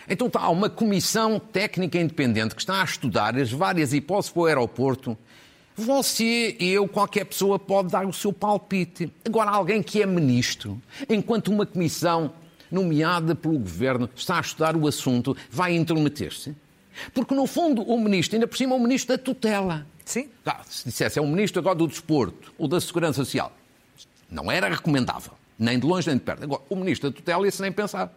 Então 0.10 0.28
está, 0.28 0.40
há 0.40 0.50
uma 0.50 0.70
comissão 0.70 1.38
técnica 1.40 2.00
independente 2.00 2.56
que 2.56 2.62
está 2.62 2.82
a 2.82 2.84
estudar 2.86 3.36
as 3.38 3.52
várias 3.52 3.92
hipóteses 3.92 4.32
para 4.32 4.42
o 4.42 4.46
aeroporto 4.46 5.18
você, 5.78 6.58
eu, 6.60 6.88
qualquer 6.88 7.24
pessoa 7.26 7.60
pode 7.60 7.92
dar 7.92 8.06
o 8.08 8.12
seu 8.12 8.34
palpite. 8.34 9.14
Agora, 9.24 9.52
alguém 9.52 9.84
que 9.84 10.02
é 10.02 10.08
ministro, 10.08 10.82
enquanto 11.08 11.50
uma 11.50 11.68
comissão 11.68 12.34
nomeada 12.72 13.36
pelo 13.36 13.60
governo 13.60 14.10
está 14.16 14.40
a 14.40 14.42
estudar 14.42 14.76
o 14.76 14.88
assunto, 14.88 15.38
vai 15.52 15.76
intrometer-se? 15.76 16.56
Porque, 17.14 17.36
no 17.36 17.46
fundo, 17.46 17.84
o 17.84 18.00
ministro, 18.02 18.36
ainda 18.36 18.48
por 18.48 18.58
cima, 18.58 18.74
é 18.74 18.78
o 18.78 18.82
ministro 18.82 19.16
da 19.16 19.24
tutela. 19.24 19.86
Sim. 20.04 20.30
Ah, 20.44 20.62
se 20.68 20.86
dissesse 20.86 21.20
é 21.20 21.22
o 21.22 21.28
ministro 21.28 21.60
agora 21.60 21.76
do 21.76 21.88
desporto 21.88 22.52
ou 22.58 22.68
da 22.68 22.82
segurança 22.82 23.24
social, 23.24 23.52
não 24.32 24.52
era 24.52 24.68
recomendável, 24.70 25.34
nem 25.60 25.78
de 25.78 25.86
longe 25.86 26.08
nem 26.08 26.18
de 26.18 26.24
perto. 26.24 26.44
Agora, 26.44 26.64
o 26.70 26.76
ministro 26.76 27.12
da 27.12 27.16
tutela, 27.16 27.48
esse 27.48 27.62
nem 27.62 27.72
pensar. 27.72 28.12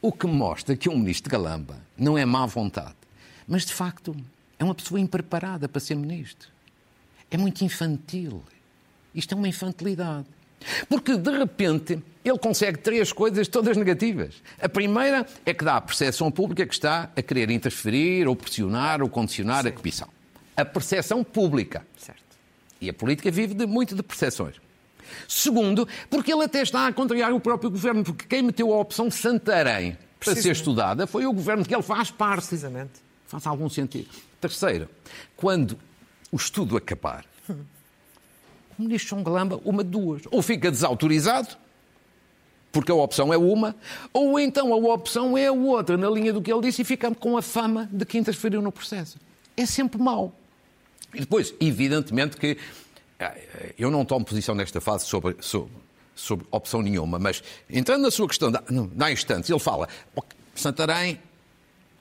O 0.00 0.10
que 0.10 0.26
mostra 0.26 0.74
que 0.74 0.88
um 0.88 0.96
ministro 0.98 1.28
de 1.28 1.36
Galamba 1.36 1.76
não 1.96 2.16
é 2.16 2.24
má 2.24 2.46
vontade, 2.46 2.94
mas, 3.46 3.66
de 3.66 3.74
facto, 3.74 4.16
é 4.58 4.64
uma 4.64 4.74
pessoa 4.74 4.98
impreparada 4.98 5.68
para 5.68 5.80
ser 5.80 5.94
ministro 5.94 6.55
é 7.30 7.36
muito 7.36 7.64
infantil. 7.64 8.42
Isto 9.14 9.34
é 9.34 9.36
uma 9.36 9.48
infantilidade. 9.48 10.26
Porque, 10.88 11.16
de 11.16 11.30
repente, 11.30 12.02
ele 12.24 12.38
consegue 12.38 12.78
três 12.78 13.12
coisas 13.12 13.48
todas 13.48 13.76
negativas. 13.76 14.42
A 14.60 14.68
primeira 14.68 15.26
é 15.44 15.54
que 15.54 15.64
dá 15.64 15.76
a 15.76 15.80
percepção 15.80 16.30
pública 16.30 16.66
que 16.66 16.74
está 16.74 17.10
a 17.16 17.22
querer 17.22 17.50
interferir, 17.50 18.26
ou 18.26 18.34
pressionar, 18.34 19.02
ou 19.02 19.08
condicionar 19.08 19.62
Sim. 19.62 19.68
a 19.68 19.72
comissão. 19.72 20.08
A 20.56 20.64
percepção 20.64 21.22
pública. 21.22 21.86
Certo. 21.96 22.22
E 22.80 22.88
a 22.88 22.94
política 22.94 23.30
vive 23.30 23.54
de, 23.54 23.66
muito 23.66 23.94
de 23.94 24.02
percepções. 24.02 24.56
Segundo, 25.28 25.86
porque 26.10 26.32
ele 26.32 26.44
até 26.44 26.62
está 26.62 26.86
a 26.88 26.92
contrariar 26.92 27.32
o 27.32 27.40
próprio 27.40 27.70
governo, 27.70 28.02
porque 28.02 28.26
quem 28.26 28.42
meteu 28.42 28.72
a 28.72 28.80
opção 28.80 29.10
Santarém 29.10 29.96
para 30.18 30.34
ser 30.34 30.50
estudada 30.50 31.06
foi 31.06 31.26
o 31.26 31.32
governo 31.32 31.64
que 31.64 31.74
ele 31.74 31.82
faz 31.82 32.10
parte. 32.10 32.48
Precisamente. 32.48 33.06
Faz 33.26 33.46
algum 33.46 33.68
sentido. 33.68 34.08
Terceiro, 34.40 34.88
quando 35.36 35.78
o 36.30 36.36
estudo 36.36 36.76
acabar, 36.76 37.24
o 38.78 38.82
ministro 38.82 39.10
João 39.10 39.22
Galamba, 39.22 39.60
uma 39.64 39.82
de 39.82 39.90
duas. 39.90 40.22
Ou 40.30 40.42
fica 40.42 40.70
desautorizado, 40.70 41.56
porque 42.72 42.90
a 42.90 42.94
opção 42.94 43.32
é 43.32 43.38
uma, 43.38 43.74
ou 44.12 44.38
então 44.38 44.72
a 44.72 44.76
opção 44.76 45.36
é 45.36 45.46
a 45.46 45.52
outra, 45.52 45.96
na 45.96 46.10
linha 46.10 46.32
do 46.32 46.42
que 46.42 46.52
ele 46.52 46.62
disse, 46.62 46.82
e 46.82 46.84
fica 46.84 47.14
com 47.14 47.36
a 47.36 47.42
fama 47.42 47.88
de 47.92 48.04
que 48.04 48.18
interferiu 48.18 48.60
no 48.60 48.70
processo. 48.70 49.18
É 49.56 49.64
sempre 49.64 50.00
mau. 50.00 50.34
E 51.14 51.20
depois, 51.20 51.54
evidentemente 51.58 52.36
que 52.36 52.58
eh, 53.18 53.74
eu 53.78 53.90
não 53.90 54.04
tomo 54.04 54.24
posição 54.24 54.54
nesta 54.54 54.80
fase 54.80 55.06
sobre, 55.06 55.36
sobre, 55.40 55.72
sobre 56.14 56.46
opção 56.50 56.82
nenhuma, 56.82 57.18
mas 57.18 57.42
entrando 57.70 58.02
na 58.02 58.10
sua 58.10 58.28
questão, 58.28 58.52
na 58.94 59.10
instante, 59.10 59.50
ele 59.50 59.60
fala, 59.60 59.88
Santarém 60.54 61.20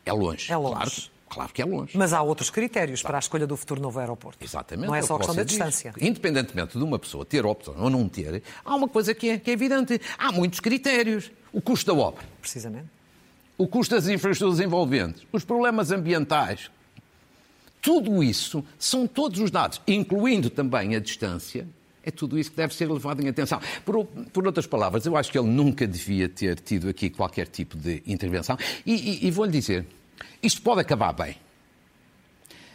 é 0.05 0.13
longe. 0.13 0.51
É 0.51 0.57
longe. 0.57 0.75
Claro, 0.75 0.91
Claro 1.35 1.51
que 1.51 1.61
é 1.61 1.65
longe. 1.65 1.97
Mas 1.97 2.13
há 2.13 2.21
outros 2.21 2.49
critérios 2.49 3.03
para 3.03 3.17
a 3.17 3.19
escolha 3.19 3.45
do 3.45 3.57
futuro 3.57 3.81
novo 3.81 3.99
aeroporto. 3.99 4.41
Exatamente. 4.41 4.87
Não 4.87 4.95
é 4.95 5.01
só 5.01 5.15
a 5.15 5.17
questão 5.17 5.35
da 5.35 5.43
distância. 5.43 5.93
Independentemente 5.99 6.77
de 6.77 6.83
uma 6.83 6.97
pessoa 6.97 7.25
ter 7.25 7.45
opção 7.45 7.75
ou 7.77 7.89
não 7.89 8.07
ter, 8.07 8.41
há 8.63 8.73
uma 8.73 8.87
coisa 8.87 9.13
que 9.13 9.31
é, 9.31 9.37
que 9.37 9.49
é 9.49 9.53
evidente. 9.53 9.99
Há 10.17 10.31
muitos 10.31 10.61
critérios. 10.61 11.29
O 11.51 11.59
custo 11.59 11.93
da 11.93 11.99
obra. 11.99 12.23
Precisamente. 12.39 12.85
O 13.57 13.67
custo 13.67 13.95
das 13.95 14.07
infraestruturas 14.07 14.61
envolventes. 14.61 15.23
Os 15.29 15.43
problemas 15.43 15.91
ambientais. 15.91 16.71
Tudo 17.81 18.23
isso 18.23 18.63
são 18.79 19.05
todos 19.05 19.41
os 19.41 19.51
dados, 19.51 19.81
incluindo 19.85 20.49
também 20.49 20.95
a 20.95 20.99
distância, 20.99 21.67
É 22.01 22.11
tudo 22.11 22.39
isso 22.39 22.51
que 22.51 22.55
deve 22.55 22.73
ser 22.73 22.89
levado 22.89 23.21
em 23.21 23.27
atenção. 23.27 23.59
Por, 23.83 24.05
por 24.05 24.45
outras 24.45 24.65
palavras, 24.67 25.05
eu 25.05 25.17
acho 25.17 25.29
que 25.31 25.37
ele 25.37 25.49
nunca 25.49 25.85
devia 25.85 26.29
ter 26.29 26.59
tido 26.61 26.87
aqui 26.87 27.09
qualquer 27.09 27.47
tipo 27.47 27.75
de 27.77 28.01
intervenção. 28.07 28.57
E, 28.85 28.93
e, 28.93 29.27
e 29.27 29.31
vou-lhe 29.31 29.51
dizer, 29.51 29.85
isto 30.41 30.61
pode 30.61 30.81
acabar 30.81 31.13
bem, 31.13 31.37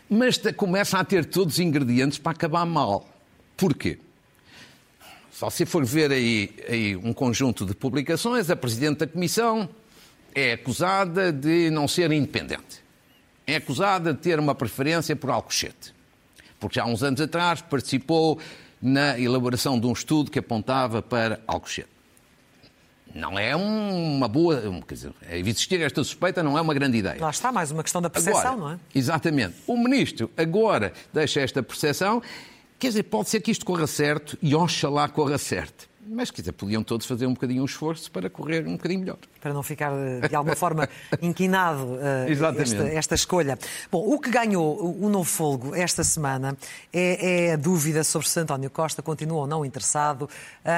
mas 0.09 0.38
começa 0.57 0.98
a 0.98 1.05
ter 1.05 1.24
todos 1.24 1.55
os 1.55 1.61
ingredientes 1.61 2.18
para 2.18 2.33
acabar 2.33 2.66
mal. 2.66 3.09
Porquê? 3.57 3.98
Se 5.31 5.40
você 5.40 5.64
for 5.64 5.85
ver 5.85 6.11
aí, 6.11 6.55
aí 6.68 6.96
um 6.96 7.12
conjunto 7.12 7.64
de 7.64 7.74
publicações, 7.74 8.50
a 8.50 8.57
Presidente 8.57 8.98
da 8.98 9.07
Comissão 9.07 9.68
é 10.35 10.53
acusada 10.53 11.33
de 11.33 11.70
não 11.70 11.88
ser 11.88 12.12
independente. 12.12 12.83
É 13.46 13.57
acusada 13.57 14.12
de 14.12 14.20
ter 14.20 14.38
uma 14.38 14.55
preferência 14.55 15.16
por 15.16 15.31
Alcochete. 15.31 15.94
Porque 16.59 16.76
já 16.76 16.83
há 16.83 16.87
uns 16.87 17.03
anos 17.03 17.20
atrás 17.20 17.62
participou 17.62 18.38
na 18.83 19.18
elaboração 19.18 19.79
de 19.79 19.87
um 19.87 19.92
estudo 19.92 20.31
que 20.31 20.38
apontava 20.38 21.00
para 21.00 21.40
Alcochete. 21.46 21.88
Não 23.14 23.38
é 23.38 23.55
uma 23.57 24.29
boa. 24.29 24.61
Quer 24.87 24.94
dizer, 24.94 25.12
existir 25.31 25.81
esta 25.81 26.03
suspeita 26.05 26.42
não 26.42 26.57
é 26.57 26.61
uma 26.61 26.75
grande 26.75 26.99
ideia. 26.99 27.20
Lá 27.20 27.31
está, 27.31 27.51
mais 27.51 27.70
uma 27.70 27.83
questão 27.83 28.01
da 28.01 28.09
percepção, 28.09 28.53
agora, 28.53 28.57
não 28.57 28.70
é? 28.73 28.79
Exatamente. 28.94 29.57
O 29.66 29.77
ministro 29.77 30.31
agora 30.37 30.92
deixa 31.12 31.40
esta 31.40 31.62
percepção. 31.62 32.23
Quer 32.79 32.88
dizer, 32.88 33.03
pode 33.05 33.29
ser 33.29 33.40
que 33.40 33.51
isto 33.51 33.66
corra 33.66 33.87
certo 33.87 34.38
e 34.40 34.55
oxalá 34.55 35.09
corra 35.09 35.37
certo 35.37 35.89
mas 36.07 36.31
quer 36.31 36.43
dizer, 36.43 36.53
podiam 36.53 36.83
todos 36.83 37.07
fazer 37.07 37.27
um 37.27 37.35
bocadinho 37.35 37.63
um 37.63 37.65
esforço 37.65 38.11
para 38.11 38.31
correr 38.31 38.67
um 38.67 38.73
bocadinho 38.73 39.01
melhor. 39.01 39.19
Para 39.41 39.53
não 39.53 39.63
ficar 39.63 39.93
de 40.29 40.35
alguma 40.35 40.57
forma 40.57 40.89
inquinado 41.21 41.85
uh, 41.95 42.61
esta, 42.61 42.89
esta, 42.89 43.15
escolha. 43.15 43.59
Bom, 43.91 43.99
o 44.07 44.19
que 44.19 44.31
ganhou 44.31 44.97
o 45.01 45.09
novo 45.09 45.29
folgo 45.29 45.75
esta 45.75 46.03
semana 46.03 46.57
é, 46.93 47.47
é, 47.47 47.53
a 47.53 47.57
dúvida 47.57 48.03
sobre 48.03 48.29
se 48.29 48.41
António 48.41 48.71
Costa 48.71 49.03
continua 49.03 49.41
ou 49.41 49.47
não 49.47 49.65
interessado 49.65 50.29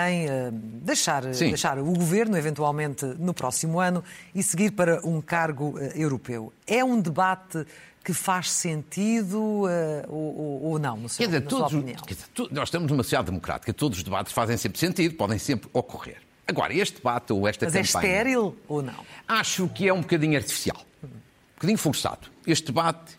em 0.09 0.27
uh, 0.27 0.53
deixar, 0.53 1.23
deixar 1.23 1.79
o 1.79 1.93
governo, 1.93 2.37
eventualmente 2.37 3.05
no 3.05 3.33
próximo 3.33 3.81
ano, 3.81 4.03
e 4.35 4.43
seguir 4.43 4.73
para 4.73 5.01
um 5.07 5.21
cargo 5.21 5.79
uh, 5.79 5.79
europeu. 5.95 6.53
É 6.67 6.85
um 6.85 7.01
debate 7.01 7.65
que 8.03 8.13
faz 8.13 8.51
sentido 8.51 9.39
uh, 9.39 9.69
ou, 10.09 10.65
ou, 10.65 10.79
não, 10.79 10.97
no 10.97 11.09
seu, 11.09 11.27
dizer, 11.27 11.43
todos, 11.43 11.71
sua 11.71 11.79
opinião? 11.79 12.03
Dizer, 12.07 12.25
nós 12.51 12.69
estamos 12.69 12.91
numa 12.91 13.03
sociedade 13.03 13.27
democrática, 13.27 13.73
todos 13.73 13.99
os 13.99 14.05
debates 14.05 14.33
fazem 14.33 14.57
sempre 14.57 14.79
sentido, 14.79 15.15
podem 15.15 15.39
sempre 15.39 15.71
ocorrer. 15.73 16.19
Agora, 16.47 16.75
este 16.75 16.97
debate 16.97 17.33
ou 17.33 17.47
esta 17.47 17.67
Mas 17.67 17.73
campanha... 17.73 17.85
Mas 17.93 18.05
é 18.05 18.09
estéril 18.09 18.57
ou 18.69 18.83
não? 18.83 19.07
Acho 19.29 19.69
que 19.69 19.89
é 19.89 19.93
um 19.93 20.01
bocadinho 20.01 20.37
artificial, 20.37 20.85
um 21.03 21.09
bocadinho 21.55 21.79
forçado. 21.79 22.29
Este 22.47 22.67
debate 22.67 23.19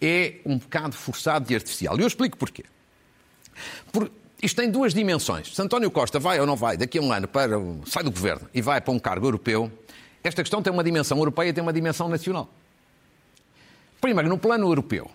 é 0.00 0.36
um 0.44 0.58
bocado 0.58 0.96
forçado 0.96 1.50
e 1.52 1.54
artificial. 1.54 1.98
E 1.98 2.02
eu 2.02 2.06
explico 2.06 2.36
porquê. 2.36 2.64
Por... 3.92 4.10
Isto 4.42 4.56
tem 4.60 4.70
duas 4.70 4.92
dimensões. 4.92 5.54
Se 5.54 5.62
António 5.62 5.90
Costa 5.90 6.18
vai 6.18 6.38
ou 6.40 6.46
não 6.46 6.56
vai 6.56 6.76
daqui 6.76 6.98
a 6.98 7.00
um 7.00 7.12
ano 7.12 7.26
para 7.26 7.56
sai 7.86 8.02
do 8.02 8.10
governo 8.10 8.48
e 8.52 8.60
vai 8.60 8.80
para 8.80 8.92
um 8.92 8.98
cargo 8.98 9.26
europeu, 9.26 9.70
esta 10.22 10.42
questão 10.42 10.62
tem 10.62 10.72
uma 10.72 10.84
dimensão 10.84 11.16
europeia 11.18 11.50
e 11.50 11.52
tem 11.52 11.62
uma 11.62 11.72
dimensão 11.72 12.08
nacional. 12.08 12.50
Primeiro, 14.04 14.28
no 14.28 14.36
plano 14.36 14.66
europeu, 14.66 15.10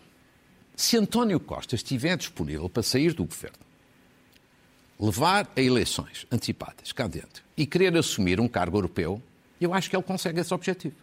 se 0.76 0.98
António 0.98 1.40
Costa 1.40 1.76
estiver 1.76 2.18
disponível 2.18 2.68
para 2.68 2.82
sair 2.82 3.14
do 3.14 3.24
governo, 3.24 3.60
levar 5.00 5.48
a 5.56 5.62
eleições 5.62 6.26
antecipadas 6.32 6.92
cá 6.92 7.06
dentro 7.06 7.44
e 7.56 7.68
querer 7.68 7.96
assumir 7.96 8.40
um 8.40 8.48
cargo 8.48 8.78
europeu, 8.78 9.22
eu 9.62 9.76
acho 9.76 9.92
que 9.92 9.96
ele 9.96 10.02
consegue 10.02 10.40
esse 10.40 10.52
objetivo. 10.52 10.96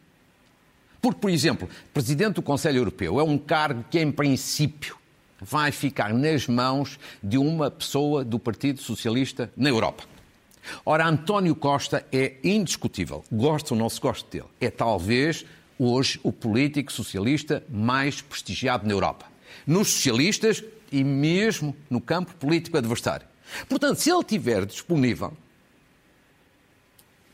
Porque, 1.01 1.21
por 1.21 1.31
exemplo, 1.31 1.69
Presidente 1.95 2.35
do 2.35 2.43
Conselho 2.43 2.79
Europeu 2.79 3.21
é 3.21 3.23
um 3.23 3.39
cargo 3.39 3.85
que, 3.89 4.01
em 4.01 4.11
princípio, 4.11 4.97
vai 5.41 5.71
ficar 5.71 6.13
nas 6.13 6.49
mãos 6.49 6.99
de 7.23 7.39
uma 7.39 7.71
pessoa 7.71 8.25
do 8.25 8.41
Partido 8.41 8.81
Socialista 8.83 9.49
na 9.57 9.69
Europa. 9.69 10.03
Ora, 10.85 11.07
António 11.07 11.55
Costa 11.55 12.05
é 12.11 12.35
indiscutível, 12.43 13.23
gosta 13.31 13.75
ou 13.75 13.79
não 13.79 13.89
se 13.89 14.01
gosta 14.01 14.29
dele, 14.29 14.51
é 14.61 14.71
talvez 14.71 15.47
hoje 15.79 16.21
o 16.23 16.33
político 16.33 16.93
socialista 16.93 17.65
mais 17.69 18.21
prestigiado 18.21 18.87
na 18.87 18.93
Europa. 18.93 19.27
Nos 19.67 19.89
socialistas 19.89 20.63
e 20.91 21.03
mesmo 21.03 21.77
no 21.91 22.01
campo 22.01 22.35
político 22.37 22.77
adversário. 22.77 23.27
Portanto, 23.69 23.99
se 23.99 24.11
ele 24.11 24.21
estiver 24.21 24.65
disponível 24.67 25.33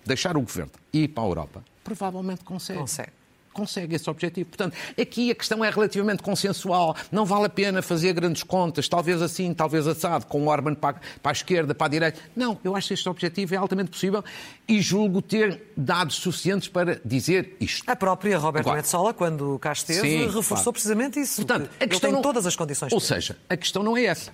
deixar 0.04 0.36
o 0.36 0.40
governo 0.40 0.72
e 0.92 1.04
ir 1.04 1.08
para 1.08 1.22
a 1.22 1.26
Europa, 1.26 1.64
provavelmente 1.84 2.44
consegue. 2.44 2.78
Consegue 2.78 3.21
consegue 3.52 3.94
esse 3.94 4.08
objetivo. 4.08 4.48
Portanto, 4.48 4.76
aqui 5.00 5.30
a 5.30 5.34
questão 5.34 5.64
é 5.64 5.70
relativamente 5.70 6.22
consensual. 6.22 6.96
Não 7.10 7.24
vale 7.24 7.46
a 7.46 7.48
pena 7.48 7.82
fazer 7.82 8.12
grandes 8.12 8.42
contas, 8.42 8.88
talvez 8.88 9.20
assim, 9.22 9.52
talvez 9.54 9.86
assado, 9.86 10.26
com 10.26 10.42
o 10.42 10.48
Orban 10.48 10.74
para, 10.74 11.00
para 11.22 11.30
a 11.30 11.32
esquerda, 11.32 11.74
para 11.74 11.86
a 11.86 11.90
direita. 11.90 12.20
Não, 12.34 12.58
eu 12.64 12.74
acho 12.74 12.88
que 12.88 12.94
este 12.94 13.08
objetivo 13.08 13.54
é 13.54 13.58
altamente 13.58 13.90
possível 13.90 14.24
e 14.66 14.80
julgo 14.80 15.20
ter 15.20 15.72
dados 15.76 16.16
suficientes 16.16 16.68
para 16.68 17.00
dizer 17.04 17.56
isto. 17.60 17.88
A 17.88 17.96
própria 17.96 18.38
Roberta 18.38 18.72
Metsola, 18.72 19.12
quando 19.12 19.58
cá 19.58 19.72
esteve, 19.72 20.00
sim, 20.00 20.26
reforçou 20.26 20.56
claro. 20.56 20.72
precisamente 20.72 21.20
isso. 21.20 21.44
Portanto, 21.44 21.70
a 21.78 21.86
questão 21.86 22.10
tem 22.10 22.12
não... 22.12 22.22
todas 22.22 22.46
as 22.46 22.56
condições. 22.56 22.92
Ou 22.92 23.00
seja, 23.00 23.36
a 23.48 23.56
questão 23.56 23.82
não 23.82 23.96
é 23.96 24.04
essa. 24.04 24.32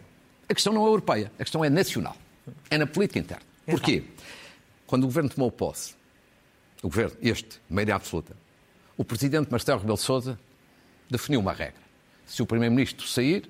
A 0.48 0.54
questão 0.54 0.72
não 0.72 0.84
é 0.84 0.88
europeia, 0.88 1.30
a 1.38 1.42
questão 1.42 1.64
é 1.64 1.68
nacional. 1.68 2.16
É 2.70 2.78
na 2.78 2.86
política 2.86 3.18
interna. 3.18 3.42
Então. 3.62 3.78
Porquê? 3.78 4.04
Quando 4.86 5.04
o 5.04 5.06
governo 5.06 5.28
tomou 5.28 5.50
posse, 5.52 5.94
o 6.82 6.88
governo, 6.88 7.16
este, 7.20 7.60
maioria 7.68 7.96
absoluta, 7.96 8.34
o 8.98 9.04
presidente 9.04 9.50
Marcelo 9.50 9.78
Rebelo 9.78 9.96
Sousa 9.96 10.38
definiu 11.08 11.40
uma 11.40 11.52
regra. 11.52 11.80
Se 12.26 12.42
o 12.42 12.46
primeiro-ministro 12.46 13.06
sair, 13.06 13.48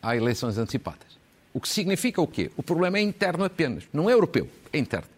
há 0.00 0.16
eleições 0.16 0.56
antecipadas. 0.56 1.18
O 1.52 1.60
que 1.60 1.68
significa 1.68 2.22
o 2.22 2.26
quê? 2.26 2.50
O 2.56 2.62
problema 2.62 2.98
é 2.98 3.02
interno 3.02 3.44
apenas, 3.44 3.84
não 3.92 4.08
é 4.08 4.12
europeu, 4.12 4.48
é 4.72 4.78
interno. 4.78 5.08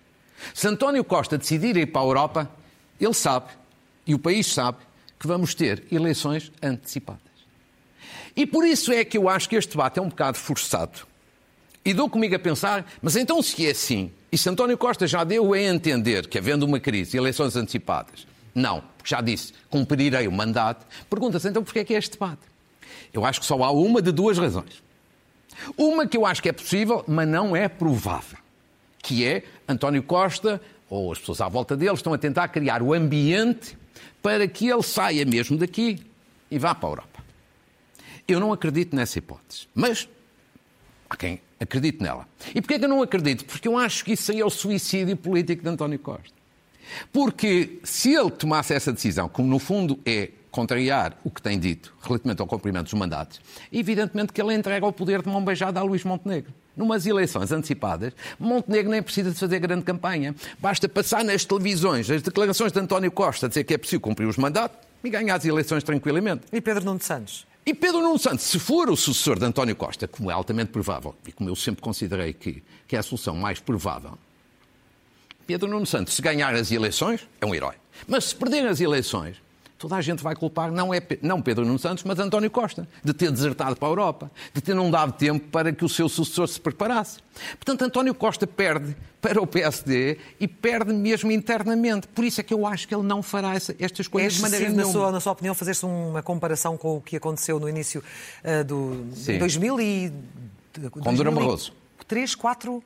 Se 0.54 0.66
António 0.66 1.04
Costa 1.04 1.37
decidir 1.37 1.76
ir 1.76 1.87
para 1.92 2.00
a 2.00 2.04
Europa, 2.04 2.50
ele 2.98 3.12
sabe, 3.12 3.50
e 4.06 4.14
o 4.14 4.18
país 4.18 4.46
sabe, 4.46 4.78
que 5.18 5.26
vamos 5.26 5.54
ter 5.54 5.85
eleições 5.92 6.50
antecipadas. 6.62 7.20
E 8.35 8.46
por 8.46 8.66
isso 8.66 8.90
é 8.90 9.04
que 9.04 9.18
eu 9.18 9.28
acho 9.28 9.50
que 9.50 9.56
este 9.56 9.72
debate 9.72 9.98
é 9.98 10.02
um 10.02 10.09
bocado 10.09 10.38
forçado. 10.38 11.06
E 11.85 11.92
dou 11.92 12.09
comigo 12.09 12.35
a 12.35 12.38
pensar, 12.38 12.90
mas 13.02 13.16
então 13.16 13.42
se 13.42 13.66
é 13.66 13.70
assim, 13.70 14.11
e 14.33 14.38
se 14.38 14.48
António 14.48 14.78
Costa 14.78 15.06
já 15.06 15.24
deu 15.24 15.52
a 15.52 15.61
entender 15.61 16.26
que, 16.26 16.38
havendo 16.38 16.64
uma 16.64 16.80
crise, 16.80 17.18
eleições 17.18 17.54
antecipadas, 17.54 18.26
não, 18.54 18.83
porque 19.00 19.10
já 19.14 19.20
disse, 19.20 19.52
cumprirei 19.68 20.28
o 20.28 20.32
mandato. 20.32 20.86
Pergunta-se 21.08 21.48
então 21.48 21.64
porquê 21.64 21.80
é 21.80 21.84
que 21.84 21.94
é 21.94 21.98
este 21.98 22.12
debate? 22.12 22.42
Eu 23.12 23.24
acho 23.24 23.40
que 23.40 23.46
só 23.46 23.62
há 23.62 23.70
uma 23.70 24.02
de 24.02 24.12
duas 24.12 24.38
razões. 24.38 24.82
Uma 25.76 26.06
que 26.06 26.16
eu 26.16 26.26
acho 26.26 26.42
que 26.42 26.48
é 26.48 26.52
possível, 26.52 27.04
mas 27.08 27.28
não 27.28 27.56
é 27.56 27.68
provável, 27.68 28.38
que 29.02 29.24
é 29.24 29.42
António 29.68 30.02
Costa, 30.02 30.60
ou 30.88 31.12
as 31.12 31.18
pessoas 31.18 31.40
à 31.40 31.48
volta 31.48 31.76
dele, 31.76 31.94
estão 31.94 32.12
a 32.12 32.18
tentar 32.18 32.48
criar 32.48 32.82
o 32.82 32.92
ambiente 32.92 33.76
para 34.22 34.46
que 34.46 34.68
ele 34.68 34.82
saia 34.82 35.24
mesmo 35.24 35.56
daqui 35.56 36.04
e 36.50 36.58
vá 36.58 36.74
para 36.74 36.88
a 36.88 36.92
Europa. 36.92 37.24
Eu 38.28 38.38
não 38.38 38.52
acredito 38.52 38.94
nessa 38.94 39.18
hipótese, 39.18 39.66
mas 39.74 40.08
há 41.08 41.16
quem 41.16 41.40
acredite 41.58 42.02
nela. 42.02 42.26
E 42.54 42.60
porquê 42.60 42.74
é 42.74 42.78
que 42.78 42.84
eu 42.84 42.88
não 42.88 43.02
acredito? 43.02 43.44
Porque 43.44 43.66
eu 43.66 43.76
acho 43.76 44.04
que 44.04 44.12
isso 44.12 44.30
aí 44.30 44.40
é 44.40 44.44
o 44.44 44.50
suicídio 44.50 45.16
político 45.16 45.62
de 45.62 45.68
António 45.68 45.98
Costa. 45.98 46.39
Porque 47.12 47.79
se 47.85 48.14
ele 48.14 48.31
tomasse 48.31 48.74
essa 48.74 48.92
decisão, 48.92 49.29
como 49.29 49.48
no 49.48 49.59
fundo 49.59 49.98
é 50.05 50.31
contrariar 50.50 51.16
o 51.22 51.31
que 51.31 51.40
tem 51.40 51.59
dito 51.59 51.94
relativamente 52.03 52.40
ao 52.40 52.46
cumprimento 52.46 52.85
dos 52.85 52.94
mandatos, 52.94 53.40
evidentemente 53.72 54.33
que 54.33 54.42
ele 54.42 54.55
entrega 54.55 54.87
o 54.87 54.92
poder 54.92 55.22
de 55.22 55.29
mão 55.29 55.44
beijada 55.44 55.79
a 55.81 55.83
Luís 55.83 56.05
Montenegro. 56.05 56.53
Numas 56.76 57.07
eleições 57.07 57.53
antecipadas, 57.53 58.12
Montenegro 58.38 58.90
nem 58.90 59.03
precisa 59.03 59.31
de 59.31 59.38
fazer 59.38 59.59
grande 59.59 59.85
campanha. 59.85 60.35
Basta 60.59 60.88
passar 60.88 61.24
nas 61.24 61.44
televisões 61.44 62.11
as 62.11 62.22
declarações 62.22 62.72
de 62.72 62.81
António 62.81 63.11
Costa, 63.11 63.48
dizer 63.48 63.64
que 63.64 63.74
é 63.74 63.79
possível 63.79 64.00
cumprir 64.00 64.26
os 64.26 64.37
mandatos 64.37 64.79
e 65.03 65.11
ganhar 65.11 65.37
as 65.37 65.44
eleições 65.44 65.85
tranquilamente. 65.85 66.42
E 66.53 66.61
Pedro 66.61 66.85
Nuno 66.85 67.00
Santos? 67.00 67.46
E 67.66 67.74
Pedro 67.74 68.00
Nuno 68.00 68.18
Santos, 68.18 68.46
se 68.46 68.59
for 68.59 68.88
o 68.88 68.96
sucessor 68.96 69.38
de 69.38 69.44
António 69.44 69.76
Costa, 69.76 70.09
como 70.09 70.31
é 70.31 70.35
altamente 70.35 70.70
provável, 70.70 71.14
e 71.26 71.33
como 71.33 71.50
eu 71.50 71.57
sempre 71.57 71.83
considerei 71.83 72.33
que, 72.33 72.62
que 72.88 72.96
é 72.96 72.98
a 72.98 73.03
solução 73.03 73.37
mais 73.37 73.61
provável, 73.61 74.18
Pedro 75.50 75.68
Nuno 75.68 75.84
Santos, 75.84 76.14
se 76.14 76.22
ganhar 76.22 76.54
as 76.54 76.70
eleições, 76.70 77.26
é 77.40 77.44
um 77.44 77.52
herói. 77.52 77.74
Mas 78.06 78.26
se 78.26 78.36
perder 78.36 78.68
as 78.68 78.80
eleições, 78.80 79.36
toda 79.76 79.96
a 79.96 80.00
gente 80.00 80.22
vai 80.22 80.36
culpar 80.36 80.70
não, 80.70 80.94
é, 80.94 81.02
não 81.20 81.42
Pedro 81.42 81.66
Nuno 81.66 81.76
Santos, 81.76 82.04
mas 82.04 82.20
António 82.20 82.48
Costa, 82.52 82.86
de 83.02 83.12
ter 83.12 83.32
desertado 83.32 83.74
para 83.74 83.88
a 83.88 83.90
Europa, 83.90 84.30
de 84.54 84.60
ter 84.60 84.74
não 84.74 84.88
dado 84.92 85.10
tempo 85.10 85.48
para 85.48 85.72
que 85.72 85.84
o 85.84 85.88
seu 85.88 86.08
sucessor 86.08 86.46
se 86.46 86.60
preparasse. 86.60 87.18
Portanto, 87.56 87.82
António 87.82 88.14
Costa 88.14 88.46
perde 88.46 88.96
para 89.20 89.42
o 89.42 89.46
PSD 89.46 90.18
e 90.38 90.46
perde 90.46 90.92
mesmo 90.92 91.32
internamente. 91.32 92.06
Por 92.06 92.24
isso 92.24 92.40
é 92.40 92.44
que 92.44 92.54
eu 92.54 92.64
acho 92.64 92.86
que 92.86 92.94
ele 92.94 93.02
não 93.02 93.20
fará 93.20 93.52
essa, 93.52 93.74
estas 93.80 94.06
coisas 94.06 94.34
é 94.34 94.36
de 94.36 94.42
maneira 94.42 94.68
nenhuma. 94.68 94.86
Na 94.86 94.92
sua, 94.92 95.10
na 95.10 95.18
sua 95.18 95.32
opinião, 95.32 95.52
fazer-se 95.52 95.84
uma 95.84 96.22
comparação 96.22 96.76
com 96.76 96.98
o 96.98 97.00
que 97.00 97.16
aconteceu 97.16 97.58
no 97.58 97.68
início 97.68 98.04
uh, 98.44 98.62
do 98.62 99.04
Sim. 99.16 99.36
2000 99.38 99.80
e... 99.80 100.12
Com 100.92 101.12
Durão 101.12 101.34
Barroso. 101.34 101.72
3, 102.06 102.36
4... 102.36 102.80